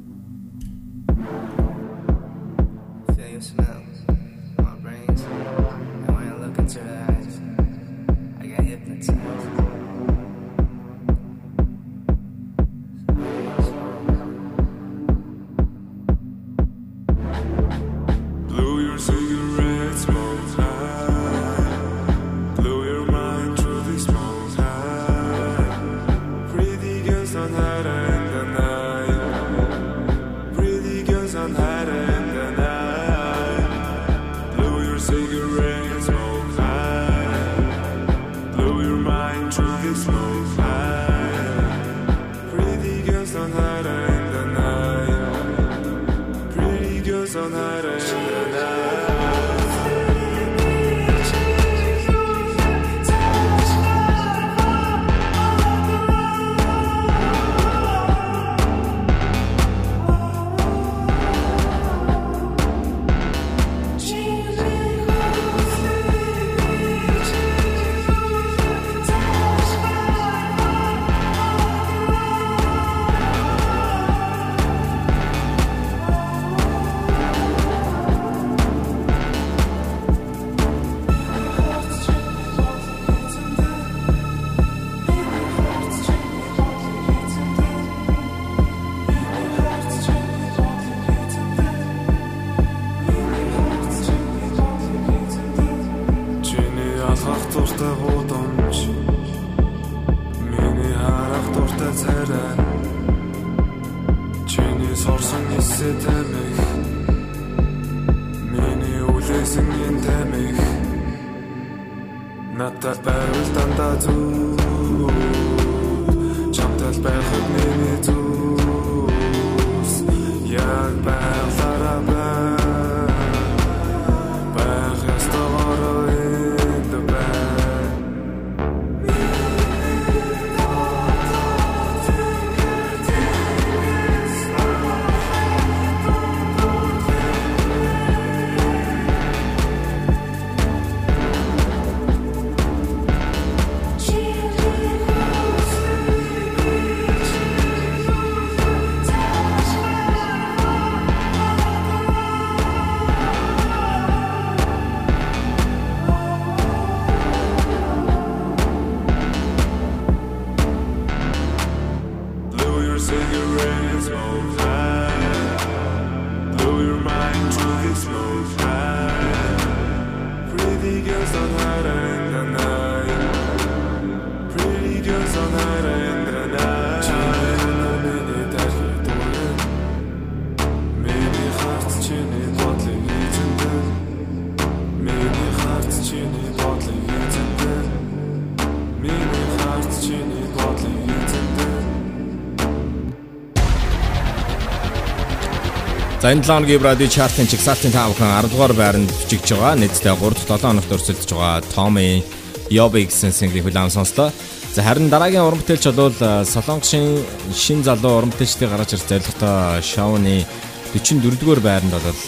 [196.29, 199.81] За энэ 7 хоногийн радио чартын чигсалтын таавхан 10 дугаар байранд бичигдэж байгаа.
[199.81, 202.21] Нийтдээ 3-7 хоногт өрсөлдөж байгаа Tommy
[202.69, 204.29] Yobi гэсэн single хүлээн сонслоо.
[204.77, 207.25] За харин дараагийн уран бүтээлч бол э, Солонгосын
[207.57, 210.45] шин залуу уран бүтээлчдийг гаргаж ирэх зорилготой шоуны
[210.93, 212.21] 44 дугаар байранд бол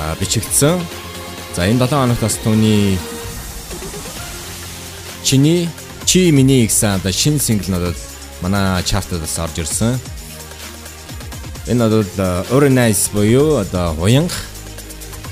[0.00, 0.80] а, бичигдсэн.
[1.52, 2.96] За энэ 7 хоногт бас түүний
[5.28, 5.68] чиний
[6.08, 8.00] чи миний гэсэн одоо шинэ single нь бол
[8.40, 10.00] манай чартад бас орж ирсэн.
[11.68, 14.32] Энэ бол э, Organize буюу одоо уянг.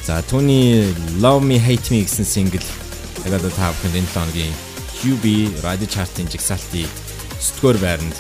[0.05, 2.61] За түүний Love Me Hate Me гэсэн сингл
[3.24, 4.53] яг одоо та бүхэнд энэ лонгийн
[5.01, 6.93] QB Radio Chart-ын жигсаалтыг
[7.41, 8.16] 9-р байранд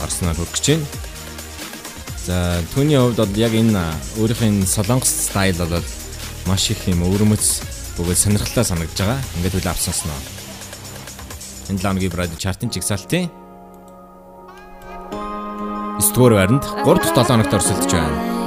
[0.00, 0.88] орсноор хүргэж байна.
[2.24, 3.92] За түүний хувьд бол яг энэ э,
[4.24, 5.84] өөрийнх нь солонгос стайл болоод
[6.48, 7.60] маш их юм өвөрмөц
[8.00, 9.20] бөгөөд сонирхолтой санагдаж байгаа.
[9.36, 10.16] Ингээд үл авсансноо.
[11.68, 13.43] Энэ лонгийн Radio Chart-ын жигсаалтын
[16.14, 18.43] 9 дугаар байранд 3 дахь 7 хоногт өрсөлдөж байна.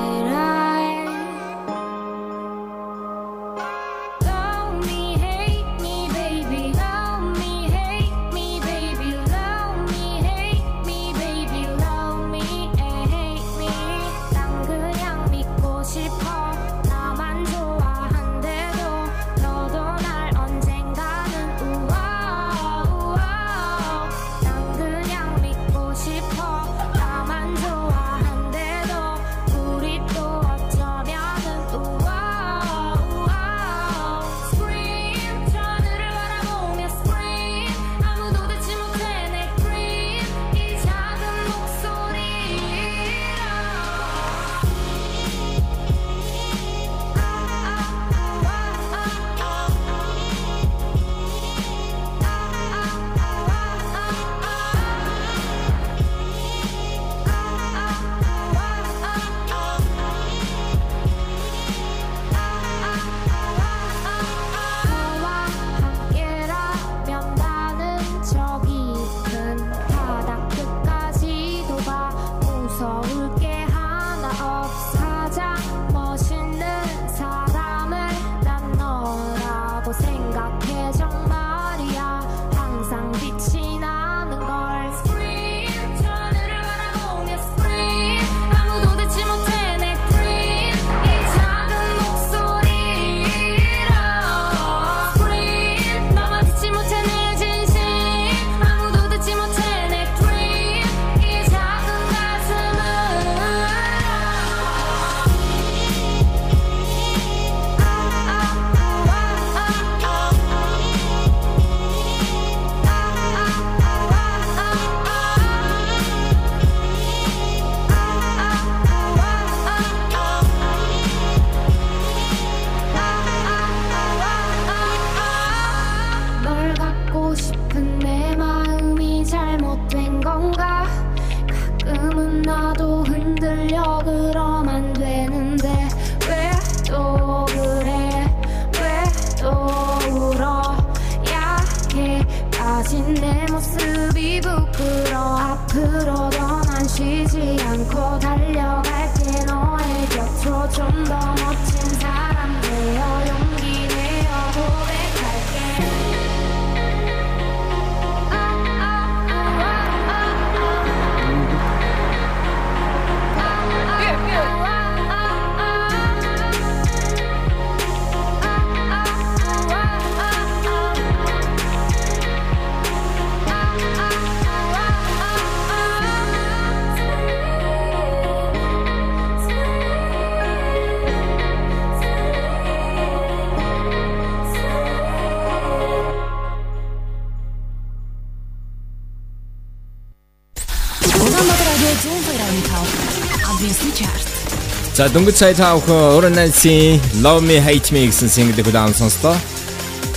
[194.98, 199.38] За дөнгөж сая та бүхэн Orange Love Me Hate Me гэсэн single-ийг удаан сонслоо.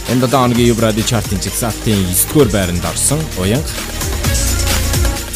[0.09, 3.68] Энэ 7 хоногийн Юб радио чартын жигсаалтын 9-р байранд орсон уянга.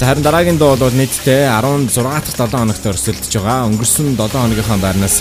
[0.00, 3.68] За харин дараагийн дуу бол нийтдээ 16 дахь 7 хоногт өрсөлдөж байгаа.
[3.68, 5.20] Өнгөрсөн 7 хоногийнхаа байрнаас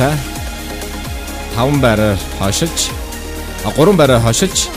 [1.60, 2.96] 5 байраар хойшилж,
[3.68, 4.72] 3 байраар хойшилж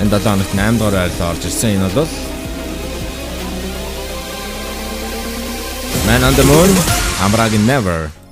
[0.00, 1.76] энэ 7 хоногт 8 дугаар байранд орж ирсэн.
[1.76, 2.08] Энэ бол
[6.08, 6.70] Man on the Moon,
[7.18, 8.25] Амрагийн Never.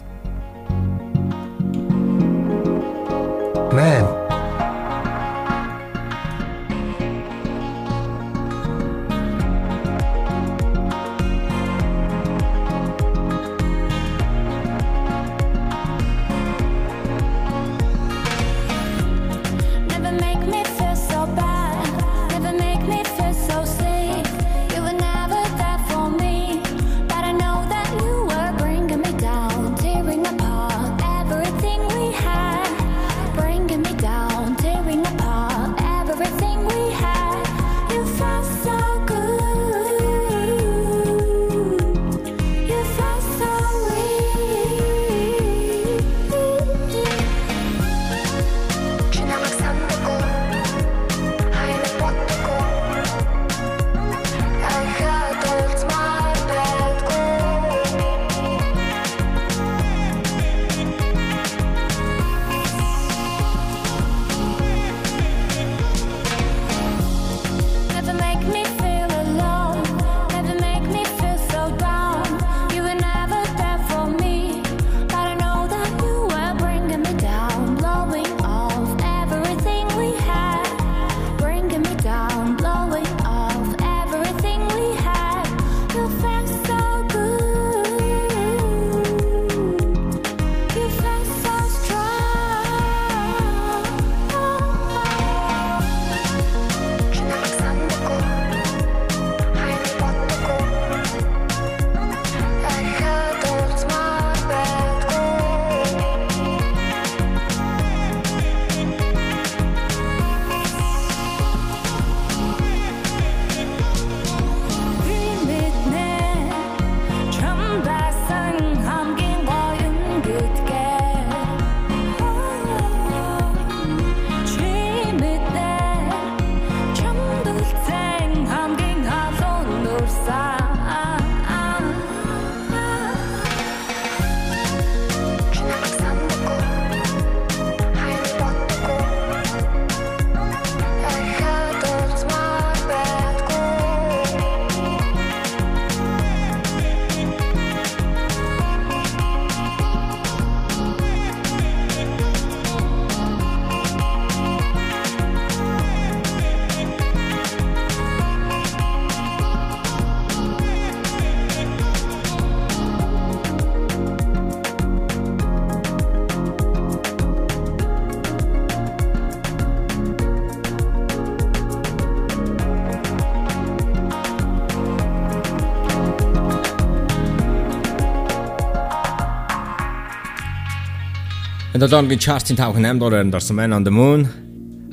[181.74, 184.22] Энэ 7 хоногийн чартын 5 8 дугаар байранд орсон Man on the Moon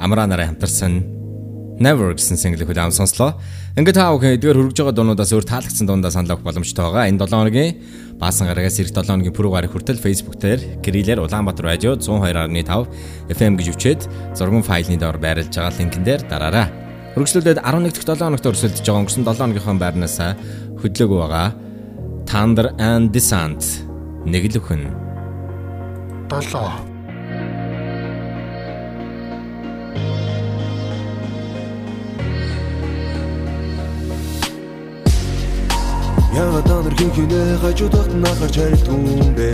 [0.01, 1.05] Амраа нараа хамтарсан
[1.77, 3.37] Never гэсэн single-ийг удаан сонслоо.
[3.77, 7.05] Ингээд та бүхэн эдгээр хөргөж байгаа дуунуудаас өөр таалагдсан дундаа санал авах боломжтой байгаа.
[7.05, 7.77] Энэ 7 хоногийн
[8.17, 13.53] Баасан гарагаас эх 7 хоногийн пүрэв гараг хүртэл Facebook дээр гэрэлэр Улаанбаатар радио 102.5 FM
[13.61, 14.01] гэж өвчөөд
[14.33, 16.65] зургийн файлны доор байрлаж байгаа линкэн дээр дараарай.
[17.13, 20.17] Хөргөжлөлөд 11 дахь 7 хоногт өрсөлдөж байгаа өнгөрсөн 7 хоногийнхоо байрнаас
[20.81, 21.47] хөдлөөгүй байгаа
[22.25, 23.85] Thunder and Descent
[24.25, 25.10] нэг л өхөн
[26.31, 26.71] 7
[36.33, 39.51] Яагаад та нар хин хинэ хажуудаад нь ахарч харилт хүн бэ?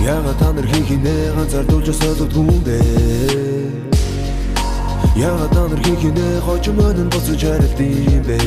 [0.00, 2.80] Яга та нар хийх нэ ганцаар дулж осоод хүн бэ?
[5.28, 8.40] Яга та нар хийх нэ хожим өнөн боцож харилт юм бэ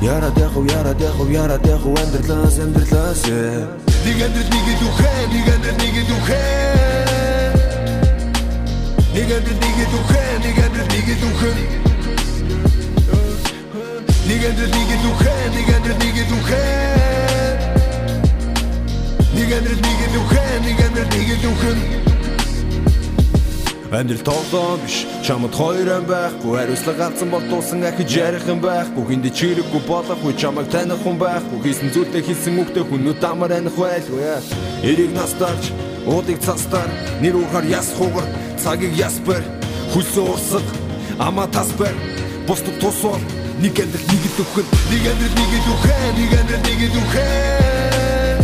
[0.00, 5.96] Яра дэху яра дэху яра дэху амьдралаас амьдралаас Нэг амьдрал нэг духэ нэг амьдрал нэг
[6.08, 6.40] духэ
[9.14, 11.52] Нэг амьдрал нэг духэ нэг амьдрал нэг духэ
[14.26, 16.62] Нэг амьдрал нэг духэ нэг амьдрал нэг духэ
[19.36, 22.09] Нэг амьдрал нэг духэ нэг амьдрал нэг духэ
[23.92, 26.58] Амьдрал тоглоом биш чамд хоёр ам байхгүй.
[26.58, 29.02] Хариуцлага авсан бол дуусан ахиж ярих юм байхгүй.
[29.02, 31.58] Хинд чирэггүй болохгүй чамайг таних хүн байхгүй.
[31.58, 34.22] Хийсэн зүйлээ хийсэн үгтэй хүнүүд амар аних байлгүй
[34.86, 35.74] эрийг настарч
[36.06, 36.86] уудыг цастар.
[37.18, 38.30] Нэр ухаар яс хугар
[38.62, 39.42] цагийг яс бэр.
[39.90, 40.66] Хөлсөө урсаг
[41.18, 41.94] ама тас бэр.
[42.46, 43.18] Бусд тусвал
[43.58, 48.38] нэг амьдрал нэг дөхөн нэг амьдрал нэг дөхөн нэг амьдрал нэг дөхөн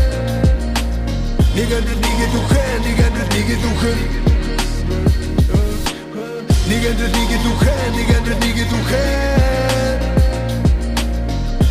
[1.54, 4.35] нэг амьдрал нэг дөхөн нэг амьдрал нэг дөхөн Нэг
[6.84, 9.04] амьдрал нэг духэ нэг амьдрал нэг духэ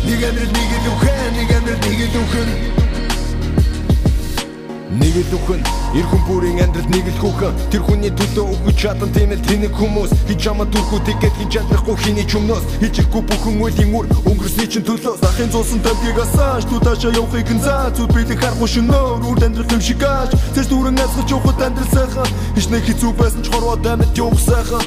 [0.06, 2.85] Нэг амьдрал нэг духэ нэг амьдрал
[4.96, 5.62] нэг л үхэн
[5.96, 7.54] эр хүн бүрийн амьдрал нэг л хүүхэн.
[7.70, 10.10] Тэр хүний төлөө өгч чадан тийм л тэнэг хүмүүс.
[10.28, 14.86] Хич чамаа дүрхүү тэгээд хин чадахгүй хиний ч өмнөөс хичрэхгүй бүхэн үеийн үр өнгөрсний чинь
[14.88, 19.74] төлөө захын зуусан тавгийг асааж тутаашаа явахыг нь заа зүд биелэх харахгүй шинээр үр амьдрал
[19.76, 22.30] юм шиг ааш тэс дүүрэн азгаж явахд амьдрал сайхан.
[22.56, 24.84] Хич нэг хэцүү байсан ч хорвоо damit явах сайхан.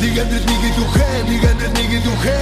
[0.00, 2.36] Нэг амьдрал нэг духэ нэг амьдрал нэг духэ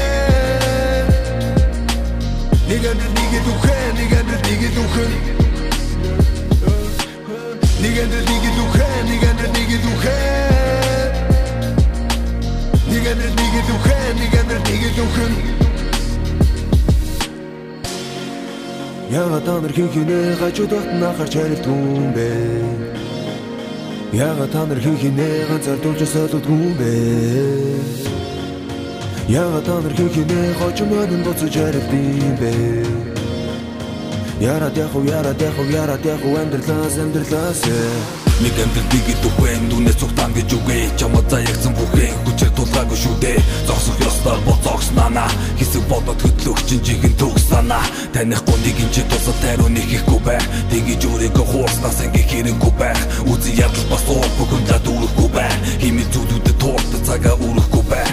[2.67, 5.44] Нэг амьдрал нэг духэ нэг амьдрал нэг духэ Нэг
[8.05, 10.19] амьдрал нэг духэ нэг амьдрал нэг духэ
[12.91, 15.27] Нэг амьдрал нэг духэ нэг амьдрал нэг духэ
[19.11, 22.29] Яга та нар хинхинэ гажуудад нахарч харилт хүн бэ?
[24.13, 26.93] Яга та нар хинхинэ ганцаар дулж осоод хүн бэ?
[29.29, 33.14] Яга та нар хинхинэ хожим өнөн боцож харилт юм бэ
[34.41, 37.63] Яра дэху яра дэху яра дэху амьдралаас амьдралаас
[38.43, 40.83] Нэг амьдрал нэг дөхөн дүнээс цугтаан гэж үгүй.
[40.99, 43.39] Чамд заягсан бүхэн хүчээр тулгаагүй шүү дээ.
[43.69, 45.27] Зогсох ёстой боцогс нана.
[45.59, 47.87] Хэсэг бодоод хөдлөх чинь жихэн төгс санаа.
[48.11, 53.01] Танихгүй нэг юм чи тусад тариу нэг ихгүй байх тэгэж өөрийгөө хуурснаас ингээ хэрэггүй байх
[53.31, 58.13] үзэн ядал бас уур бүгэмдээ дүүрэхгүй байх химэл зүудүүдэд тууртад цагаа үрэхгүй байх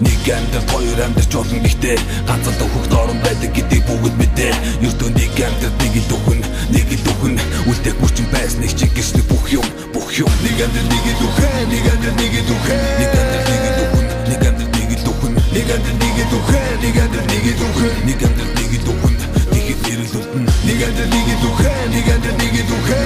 [0.00, 1.98] нэг амьдрал хоёр амьдрч болно гэхдээ
[2.28, 4.54] ганцхан төвхөд орон байдаг гэдгийг бүгд мэдээ.
[4.86, 6.40] Ертөө нэг амьдрал нэг л дөхөн
[6.74, 7.34] нэг л дөхөн
[7.70, 11.86] үлдэх хүчин байсныг чи гэрчлэх бүх юм бүх юм нэг амьдрал нэг л дөхөн нэг
[11.92, 16.16] амьдрал нэг л дөхөн нэг амьдрал нэг дөхөн нэг амьдрал нэг дөхөн нэг амьдрал нэг
[16.20, 19.14] л дөхөн нэг амьдрал нэг дөхөн нэг амьдрал нэг дөхөн
[19.52, 23.04] тэгэхэд нэрэлдэн нэг амьдрал нэг л дөхөн нэг амьдрал нэг л дөхөн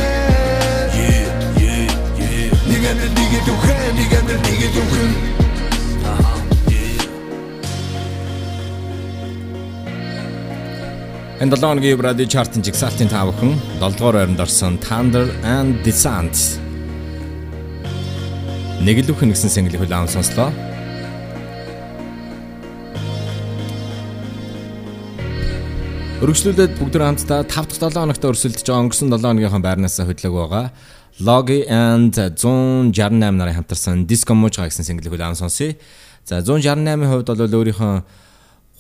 [0.98, 1.26] yeah
[1.60, 1.86] yeah
[2.20, 5.10] yeah нэг амьдрал нэг л дөхөн нэг амьдрал нэг дөхөн
[11.42, 16.62] Энэ 7 хоногийн Brady Chart-ын жигсаалтын тав бүхэн 7 дугаар байранд орсон Thunder and Descent
[18.86, 20.54] нэг л үхэн гэсэн single-ийг хүлээн сонслоо.
[26.22, 30.70] Өргөжлүүлээд бүгд хамтдаа 5 дахь 7 хоногт өрсөлдөж өнгөрсөн 7 хоногийнхаа байрнаас хөдлөг байгаа.
[31.18, 32.94] Logi and 168
[33.34, 35.74] нарын хамтарсан Disco Mujga гэсэн single-ийг хүлээн сонсъё.
[36.22, 38.22] За 168-ийн хувьд бол өөрийнхөө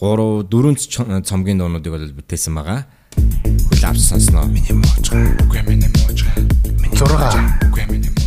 [0.00, 2.86] 3 4 цомгийн дуунуудыг бол бүтээсэн байгаа.
[3.70, 4.46] Хүл авч сонсноо.
[4.50, 5.22] Миний муужга.
[5.46, 6.34] Үгүй миний муужга.
[6.98, 7.86] 6 Үгүй.
[7.90, 8.23] Миний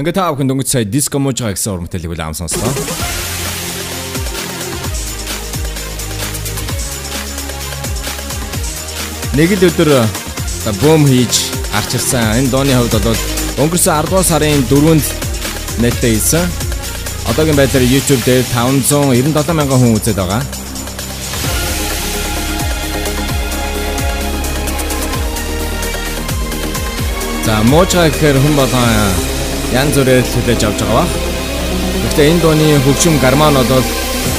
[0.00, 2.72] Ингээ та бүхэн дөнгөж сая диско мужгаа гэсэн уран бүтээлийг улаан сонслоо.
[9.36, 9.90] Нэг л өдөр
[10.80, 12.32] бөөм хийж гарч ирсэн.
[12.40, 13.20] Энэ дооны хувьд бол
[13.60, 15.04] өнгөрсөн 10 дугаар сарын 4-нд
[15.84, 16.48] нэттэй ийсэн.
[17.28, 20.40] Одоогийн байдлаар YouTube дээр 597 мянган хүн үзээд байгаа.
[27.44, 29.39] За муужгаа гэхээр хүн болгон
[29.70, 31.04] янз бүрээр хүлээж авч байгаа ба.
[32.02, 33.86] Гэхдээ энэ дууны хөгжим гарман бол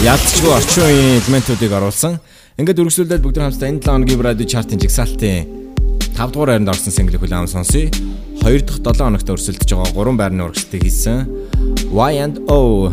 [0.03, 2.19] ялцчгүй орчин үеийн элементүүдийг оруулсан.
[2.59, 5.47] Ингээд үргэлжлүүлээд бүгд хамтдаа энэ 7 хоногийн радио чартын жигсаалтын
[6.19, 7.87] 5 дугаар байранд орсон single хүлээм сонсъё.
[8.43, 11.23] 2 дахь 7 хоногт өрсөлдөж байгаа 3 байрны урагшлтыг хийсэн.
[11.95, 12.91] Y and O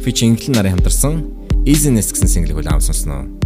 [0.00, 1.28] featuring нарын хамтарсан
[1.68, 3.43] Easiness гэсэн single хүлээм сонсноо.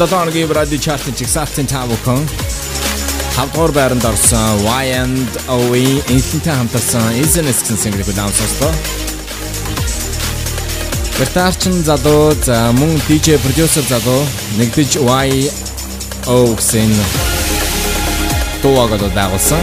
[0.00, 2.24] 7 хоногийн радио чартын чигсалтын тавхан
[3.36, 8.72] 5 дугаар байранд орсон Y&OE инхэнтэй хамтарсан Isn't гэсэн single-ийг удаан сонслоо.
[11.18, 14.24] Гитарчин залуу за мөн DJ продюсер залуу
[14.56, 16.90] нэгдэж Y-O гэсэн
[18.62, 19.60] дуугаар дагуулсан.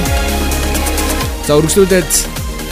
[1.47, 2.11] За үргэлжлүүлээд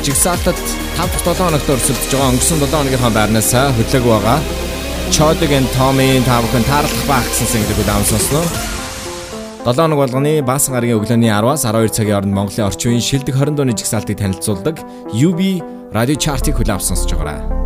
[0.06, 0.60] жигсаалтад
[1.02, 4.65] 5 7 хоногт өрсөлдөж байгаа өнгөрсөн 7 хоногийнхаа байрнаас хөдлөг байгаа.
[5.12, 8.46] Chodig and Tommy тавхан таарлах байх гэсэн single-ийг удаан сонсноо.
[9.66, 13.58] 7 хоног болгоны баасан гарагийн өглөөний 10-аас 12 цагийн хооронд Монголын орчин үеийн шилдэг 20
[13.58, 14.82] дууны жигсаалтыг танилцуулдаг
[15.14, 15.62] UB
[15.94, 17.65] радио чартыг хүлээв сонсож байгаарай.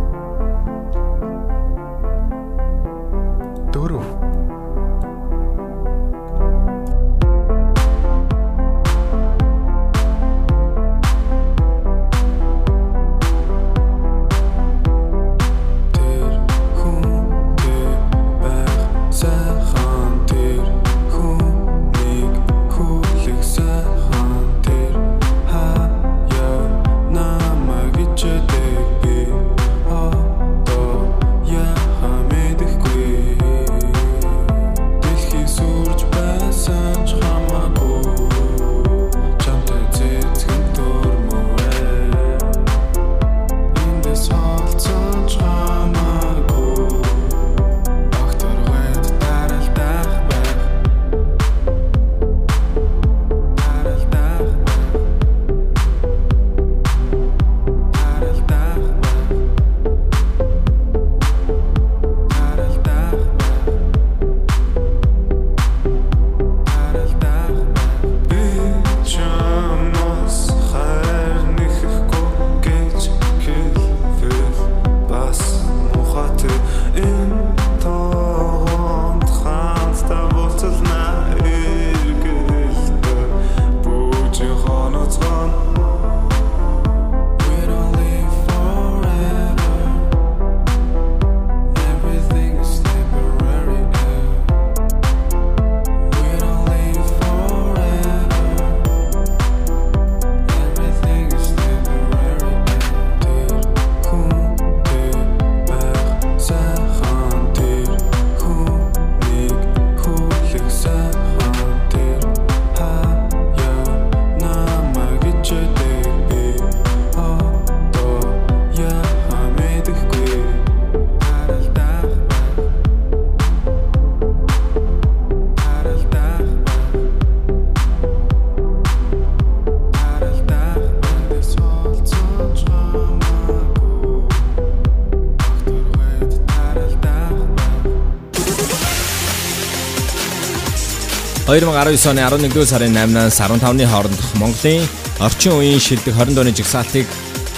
[141.50, 144.84] 2019 оны 11-р сарын 8-наас 15-ны хооронд Монголын
[145.18, 147.10] орчин үеийн шилдэг 20 дууны жигсаалтыг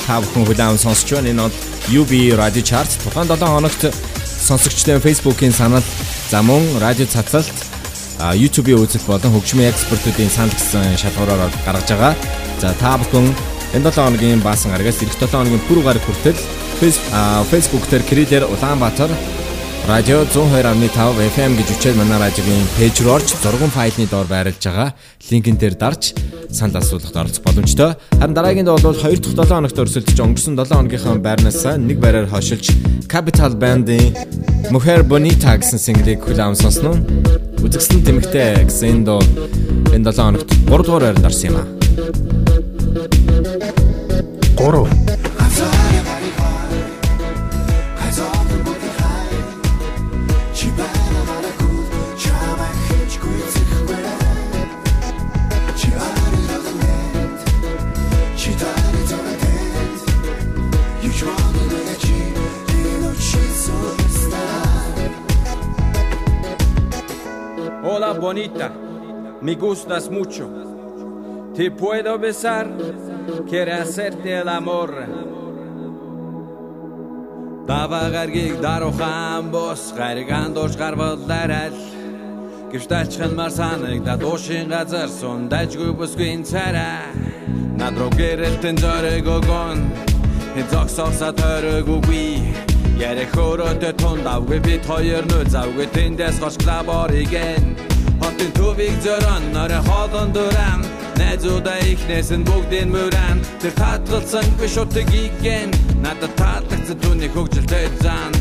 [0.06, 1.28] та бүхэн хүлээн сонсч байна.
[1.28, 1.52] Энэ бол
[2.01, 3.85] UB Radio Chart тухайн 7 хоногт
[4.24, 5.85] сонсогчдын Facebook-ийн санал
[6.32, 7.52] за мөн радио цацалт
[8.32, 12.16] YouTube-ийн үзэл болон хөгжмийн экспертүүдийн санал гэсэн шалгуураар гаргаж байгаа.
[12.64, 13.28] За та бүхэн
[13.77, 16.40] энэ 7 хоногийн баасан гарагаас эх 7 хоногийн пүрэв гараг хүртэл
[17.52, 19.12] Facebook дээр Крилэр Улаанбаатар
[19.83, 24.95] Радио 102.5 FM гэж үчээд манай радиогийн пэйж рүү орж зурган файлны доор байрлаж байгаа.
[25.27, 26.15] Линкэн дээр дарж
[26.55, 27.99] санал асуулгад оролцох боломжтой.
[28.15, 32.31] Харин дараагийн доо бол 2 дахь 7 хоногт өрсөлдөж өнгөрсөн 7 хоногийнхаа байрнаас нэг байраар
[32.31, 32.71] хошилж
[33.11, 34.15] Capital Band-ийн
[34.71, 36.95] Mujer Bonita гэсэн single-ийг хүлээн сонсно.
[37.59, 39.19] Үзэгсэн тэмэгтэй гэсэн энэ доо
[39.91, 41.67] энэ 7 хоногт 3 дугаар байранд орсон юм а.
[44.63, 45.02] 3.
[69.43, 70.48] Me gustas mucho.
[71.55, 72.69] Te puedo besar,
[73.48, 74.90] quiero hacerte el amor.
[77.66, 81.81] Дава гаргийг даруухан бос гаригандууш гарвалдаар аль
[82.73, 87.06] Гэртачхан мар санагдаад уушин газар сун дайжгүй бүсгүй царай
[87.78, 89.78] Над руу гэрэлтэн зориг өгөн
[90.73, 92.43] Зогсоосаа тойроггүй
[92.98, 97.91] Ярих өрөөдөө тунд авгүй бит хоёр нөл завгүй тэндээс гош клаборыг эн
[98.43, 100.81] Хотын төвийг зөрөн нөрө хоолон дүрам
[101.14, 103.39] Найзуудаа ихнээс нь бүгдийн мөрөн.
[103.62, 105.70] Тэр татгалсан биш утгийг ген
[106.02, 108.35] Надад таалагдсан түүний хөгжилтэй зан.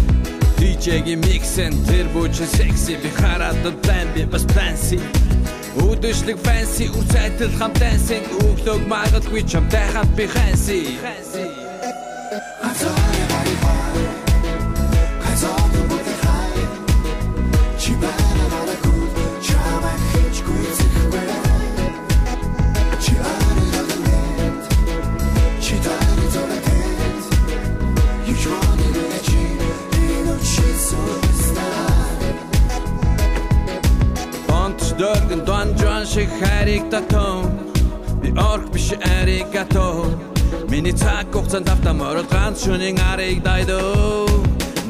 [0.58, 2.98] DJ-гийн миксэн тэр бүч секси.
[2.98, 4.98] Би хараад план би бас планси
[5.78, 8.26] Үдэшлэг фэнси үрцайтал хам dancing.
[8.42, 10.98] Өглөөг магадгүй чамтай хамт би хэнси
[12.72, 13.01] Бонч
[36.14, 37.46] шиг хариг татон
[38.22, 39.88] Би орк биш аригато
[40.70, 44.28] Миний цаг хугацаанд автоморол ганц шөнийн арыг дайдоо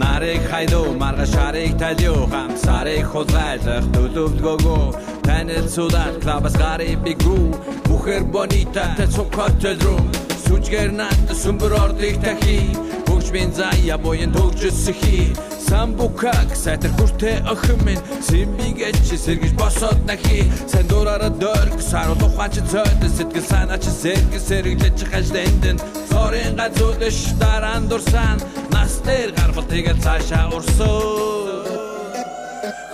[0.02, 4.85] Нарыг хайдoo марга шарыг талио хам сарыг хулгайлах төлөвлөгөөгөө
[5.27, 7.38] танил судал клабас гари бигу
[7.85, 10.06] Бухэр бонита та цукотел рум
[10.45, 12.60] Сүжгэр нат сүмбэр ордыг тахи
[13.07, 18.03] Хөгж бин зая боён төгжсөхи Самбукак сайтар хүртэ охин минь.
[18.27, 20.49] Симбигээ чи сэргэж босоод нахи.
[20.71, 25.77] Сайн дураараа дөрг саруул ухаан чи цойд Сэтгэл санаа чи сэргэ сэргэлж хажлэндэн
[26.11, 28.38] Сорын газуудэш дараан дурсан.
[28.73, 31.63] Нас дээр гаргал тэгэл цаашаа урсоо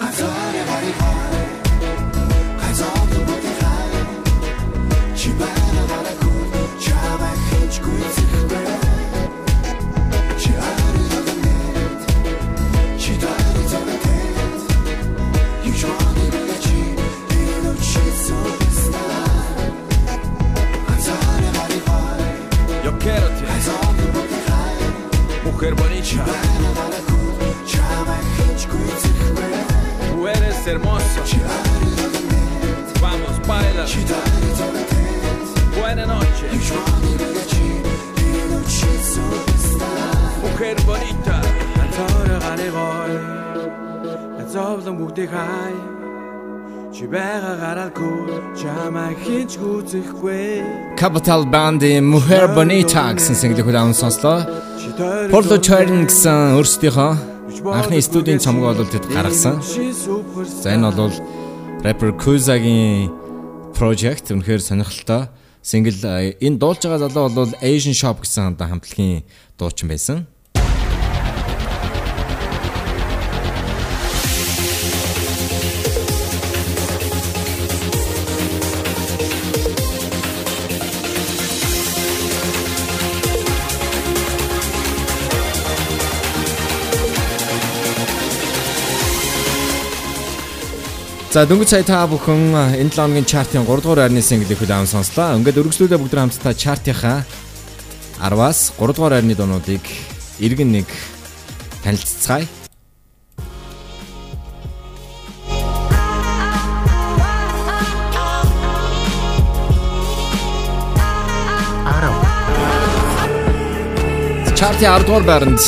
[0.01, 1.45] Газар бари хай
[2.61, 3.91] Газар бүти хай
[5.19, 5.66] Чи бана
[30.67, 31.23] Hermosa
[33.01, 33.85] Vamos, baila.
[35.79, 36.71] Buenas noches
[40.41, 41.41] Mujer bonita
[46.97, 54.41] Чи бага гаралгүй чамаа хинч гүцэхгүй Capital Band-ийн Mujer Bonita гэсэн single-ийг удаан сонслоо.
[55.29, 59.61] Porto Chern гэсэн өөрсдийнхөө анхны студийн цомгоо бол тэд гаргасан.
[59.61, 61.13] За энэ бол
[61.85, 63.13] rapper Kuza-гийн
[63.77, 65.29] project үнэхээр сонирхолтой.
[65.61, 69.21] Single э, энэ дуулж байгаа залуу бол Asian Shop гэсэн хамтлагийн
[69.53, 70.25] дуучин байсан.
[91.37, 95.37] За дөнгөж сая та бүхэн энэ 7 хоногийн чартын 3 дугаар байрны single-ийг хүлээн сонслоо.
[95.37, 97.21] Ингээд өргөжлүүлээ бүгд хамтдаа чартынхаа
[98.17, 99.85] 10-аас 3 дугаар байрны дуунуудыг
[100.41, 100.89] иргэн нэг
[101.85, 102.49] танилццгаая.
[114.57, 115.61] Чартын 10 дугаар байранд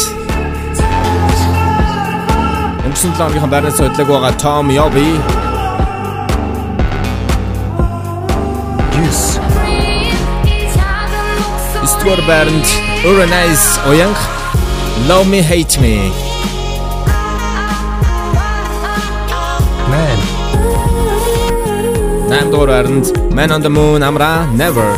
[2.89, 5.13] өнгөрсөн 7 хоногийн байрнаас хөдлөг байгаа Tom Yobi
[8.99, 9.39] Yes.
[11.87, 12.67] Стуар Бэрнд
[13.07, 14.17] Uranise Оянг
[15.07, 16.11] Love Me Hate Me.
[19.91, 20.19] Man.
[22.29, 24.91] Нандор Бэрнд Man on the Moon Амра Never.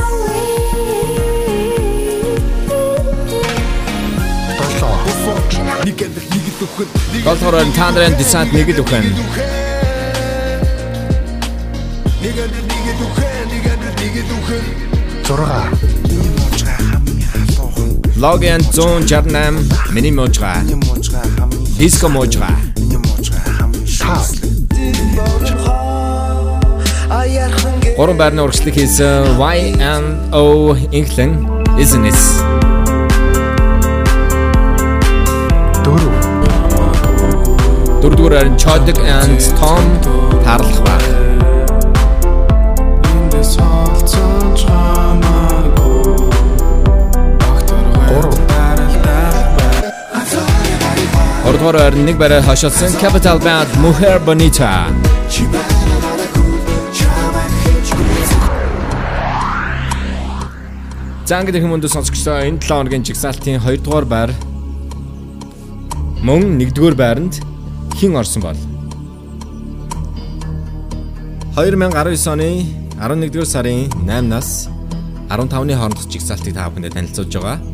[5.86, 6.88] Нэг амьдрал нэг л өхөн
[7.26, 9.06] Голдгоор Бэрнд Тандрын Descent нэг л үхэн
[12.22, 13.31] Нэг амьдрал нэг л өхөн
[14.02, 14.66] Нэг өхөн
[15.30, 20.58] 6 Логиан 168 миний мужгаа
[21.78, 22.58] Диско мужгаа
[27.96, 31.46] Гурван байрны урагшлаг хийсэн Y and O England
[31.78, 32.18] isn't it?
[35.86, 36.10] Дөрөв.
[38.02, 39.86] Дөрөвдүгээр харин Chodik and Tom
[40.42, 41.11] таарлах баг.
[51.62, 54.90] Гуравдугаар харин нэг барай хашаалсан Capital Band Mujer Bonita.
[61.30, 64.30] Занг дэх хүмүүнд сонсогчдоо энэ 7 хоногийн жигсаалтын 2 дугаар байр
[66.26, 67.46] мөн 1-р байранд
[67.94, 68.58] хэн орсон бол
[71.62, 72.66] 2019 оны
[72.98, 74.66] 11-р сарын 8-наас
[75.30, 77.71] 15-ны хоорондох жигсаалтыг та бүхэнд танилцуулж байгаа.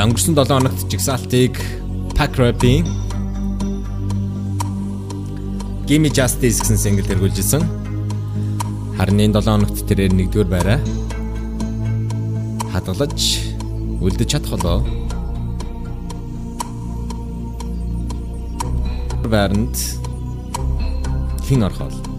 [0.00, 1.58] За өнгөрсөн 7 хоногт жигсаалтыг
[2.16, 2.86] Pack Rap-ийн
[5.84, 7.60] Gimme Justice гэсэн single тэргүүлжсэн.
[8.96, 10.80] Харин энэ 7 хоногт тэрээр нэгдүгээр байраа
[12.72, 13.20] хадгалж
[14.00, 14.80] үлдэж чадах болоо.
[19.28, 19.76] Байранд
[21.44, 22.09] хин орхол.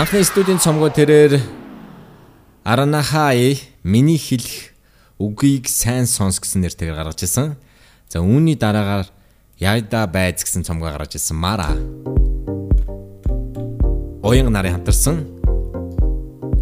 [0.00, 1.44] Анхны студийн цомгоо тэрээр
[2.64, 4.72] Аранахай миний хэлэх
[5.20, 7.60] үгийг сайн сонс гэсэн нэртэйгээр гаргаж ирсэн.
[8.08, 9.12] За үүний дараагаар
[9.60, 11.76] Яйда байц гэсэн цомгоо гаргаж ирсэн Мара.
[14.24, 15.28] Оян нарын хамтарсан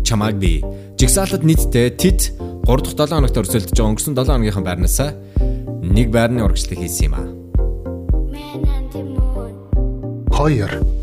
[0.03, 0.67] чамааг би
[0.99, 2.35] жигсаалтад нийтдээ тэд
[2.67, 5.15] 3 дахь 7 хоногт өрсөлдөж өнгөрсөн 7 хоногийнхаа байрнаасаа
[5.87, 7.23] нэг байрны урагшлыг хийсэн юм а.
[10.35, 10.98] 2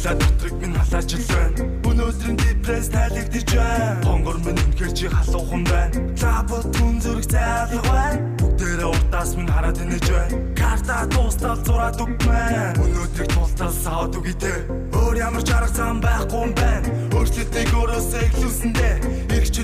[0.00, 1.60] Текила дотрыг минь халаач л байна.
[1.84, 4.00] Өнөөдрийн депресс тайлэгдэж байна.
[4.00, 5.92] Хонгор минь үнэхээр чи халуухан байна.
[6.16, 8.24] Лабот түн зүрх зайлах байна.
[8.40, 10.40] Бүгдээрээ уртаас минь хараад инеж байна.
[10.56, 12.80] Карта дуустал зураад үгмэн.
[12.80, 14.64] Өнөөдрийг тултал саад үгийтэй.
[14.96, 16.88] Өөр ямар ч арга зам байхгүй юм байна.
[17.12, 18.94] Өөрчлөлтийг өөрөөсөө эхлүүлсэндээ.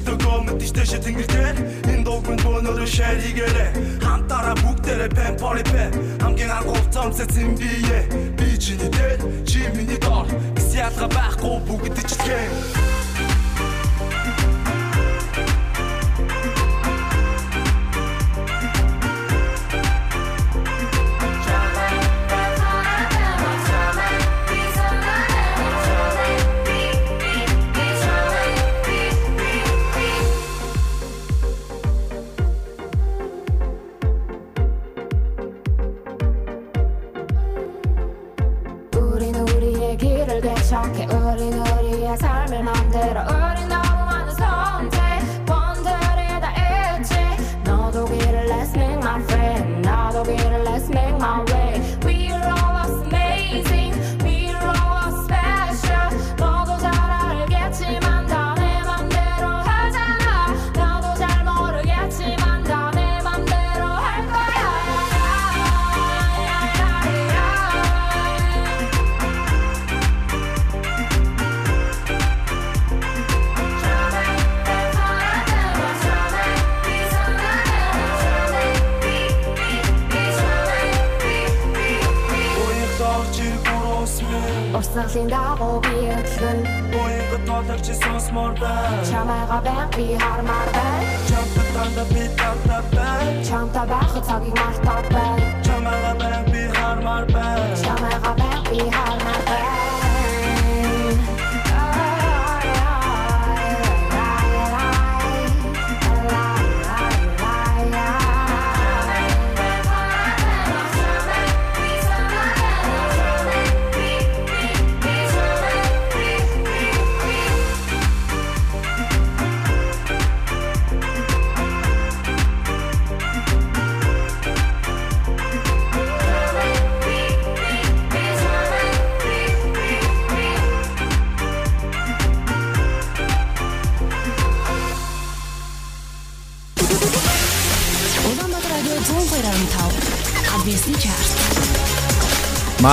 [0.04, 1.56] Өгөө мэдчихтэй ши тэнгэртэй.
[1.88, 3.70] Энэ дууг минь бөөнөрөө шаригээрээ.
[4.04, 5.88] Хамтараа бүгдээрээ пен полипе.
[6.20, 8.04] Хамгийн анх хувцамсаа цэмбие.
[8.36, 10.28] Би чиний дээр, чи миний дор.
[10.56, 12.95] Гис ялга байхгүй бүгд ичлээ.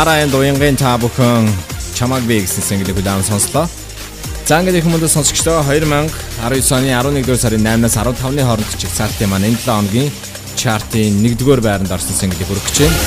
[0.04, 1.48] Мараа энд уянгийн та бүхэн
[1.96, 3.72] чамаг би гэсэн single-ийг удаан сонслоо.
[4.44, 6.44] За ингээд их мөндө сонсогчдоо 2019
[6.76, 10.12] оны 11-р сарын 8-наас 15-ны хооронд чигсаалтын маань энэ 7 хоногийн
[10.60, 13.00] чартын 1-р байранд орсон single-ийг хүргэж байна.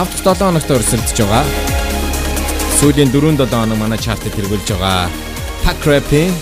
[0.00, 1.44] 5 дахь 7 хоногт өрсөлдөж байгаа.
[2.80, 5.12] Сүүлийн 4-7 хоног манай чартыг тэргүүлж байгаа.
[5.60, 6.32] Pack Rap-ийн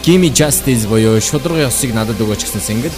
[0.00, 2.96] Gimme Justice буюу шударга ёсыг надад өгөөч гэсэн single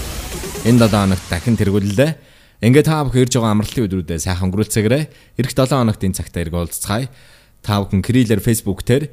[0.71, 2.20] энэ 7 хоногт дахин тэргүүллээ.
[2.61, 5.05] Ингээд та бүхэн ирж байгаа амралтын өдрүүдэд сайхан өнгөрүүлцгээгээрэй.
[5.41, 7.09] Ирэх 7 хоногт энэ цагтаа иргэ уулзцгаая.
[7.65, 9.09] Та бүхэн Крилэр Facebook дээр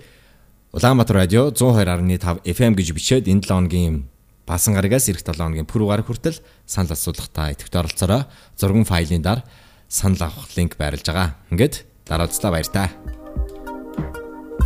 [0.76, 4.12] Улаанбаатар радио 102.5 FM гэж бичээд энэ 7 хоногийн
[4.44, 8.28] баасан гарагаас ирэх 7 хоногийн пүрэв гараг хүртэл санал асуулах та идэвхт оролцоорой.
[8.60, 9.48] Зурган файлын дар
[9.88, 11.40] санал авах линк байрлаж байгаа.
[11.48, 13.17] Ингээд дараа уулзлаа баяр таа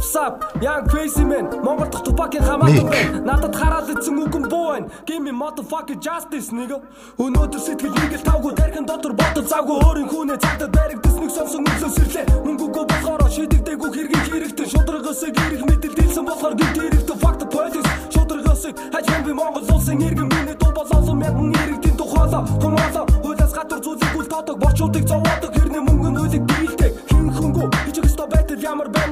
[0.02, 3.22] sap young crazy man Монгол дахь тупакийн хамаатан байна.
[3.22, 4.88] Надад хараал ицэн үгэн буу байна.
[5.06, 6.82] Give me motherfucker justice nigga.
[7.22, 9.78] Өнөөдөр сэтгэл ингээл тавгүй дархан дотор бодол завгүй.
[9.86, 12.26] Өөрийн хүүнээ цагдаад баригдсан нэг сонсон үзэл сэрлээ.
[12.46, 17.90] Мөнгөгөө болохоор шидэгдэггүй хэрэг хэрэгтэй шудрагаас гэрэх мэдэл дэлсэн болохоор гинт хэрэгтэй fuck the police.
[18.14, 18.64] Шудрагаас
[18.94, 24.16] хажим би Монгол улсын иргэн миний дуу болоосон мянган иргэдийн тухайлаа хүмүүлээ хуулиас гадар зүйлийг
[24.18, 25.52] үл тоотог борчуудыг зовоодог.
[25.54, 26.81] Хэрнээ мөнгөний үлэг биелдэг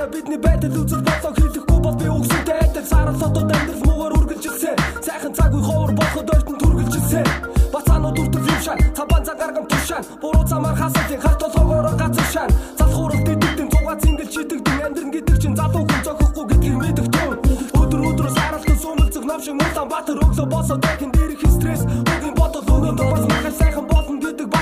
[0.09, 4.75] адил үзэл болоо хийхгүй бол би үгсэндээ адил сарал хотод амьдрал муугаар үргэлжилсэн.
[5.05, 7.25] Сайхан цаг үе ховор болоход ойртон түргэлжилсэн
[7.73, 11.95] бацаанууд үрдэл юм шан цабан цагаргам тушаан буруу замаар хасалтын харт толгоороо
[12.33, 17.37] залах уралт идэгдэн зугаа цингэл чидэгдэн амьдрын гэдэг чинь залуу хүн зохихгүй гэдгийг мэдэх тун
[17.81, 21.83] өдөр өдрөөс аралтан сумэлцэг навшиг мулан батар өглөө босоо дахин дээрх стресс.
[21.85, 23.85] Өгийн бодол өнөөдөр бас махал сайхан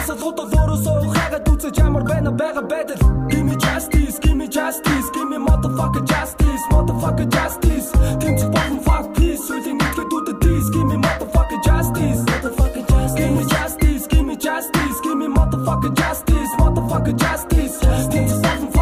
[0.07, 4.19] болно гэдэг бас л удаа өөрөөсөө хагаад үзэж ямар байна байгаа байдал give me justice
[4.23, 5.07] give me justice.
[5.13, 7.91] Give me motherfucker justice motherfucker justice.
[8.21, 13.15] Тэмцэх болон fuck peace үлийн итгэд үдэд this give me motherfucker justice motherfucker justice.
[13.19, 14.97] Give me justice give me justice.
[15.03, 17.75] Give me motherfucker justice motherfucker justice.
[18.11, 18.76] Тэмцэх болон fuck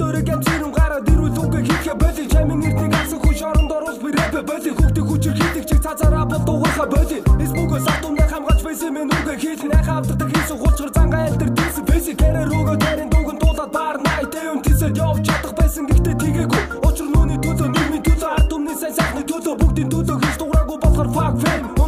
[0.00, 4.40] историк амжирэн гараад ирүүл үгээ хийхэ боли чамин эртнийг алсан хүн шоронд оруул би рэпэ
[4.48, 9.36] боли хүүхдээ хүчээр хийдэг чиг цаазаараа бол дуугарха боли эсбүгөө сатумда хамгаалж вэсэ мэн үгээ
[9.42, 13.96] хийлэн яхаа автдаг хийсэн хулчгар зангаа альтер дийсэн вэсэ кэрэ рүүгөө дэрэн дууган дуулаад баар
[14.00, 15.84] найт эвэн тисэл явж чадах байсан.
[15.84, 18.30] Гэхдээ тгээгүй учир нүуний төлөө нийгмийн төлөө.
[18.40, 19.54] Ард түмний сайн сайхны төлөө.
[19.60, 21.79] Бүгдийн төлөө хийж дуураагүй болохоор fuck fame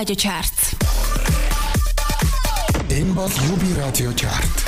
[0.00, 0.56] Radio Chart.
[2.88, 4.64] Энэ бол UB радио чарт.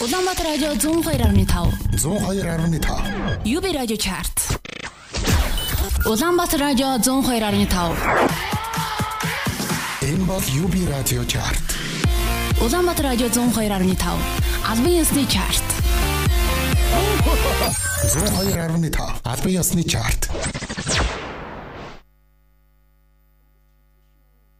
[0.00, 1.92] Улаанбаатар радио 102.5.
[1.92, 3.44] 102.5.
[3.44, 4.36] UB Radio Chart.
[6.06, 7.96] Улаанбаатар радио 102.5.
[10.00, 11.76] Энэ бол UB радио чарт.
[12.62, 14.18] Улаанбаатар радио 102.5.
[14.66, 15.62] Албан ёсны чарт.
[18.16, 19.20] 102.5.
[19.24, 20.30] Албан ёсны чарт.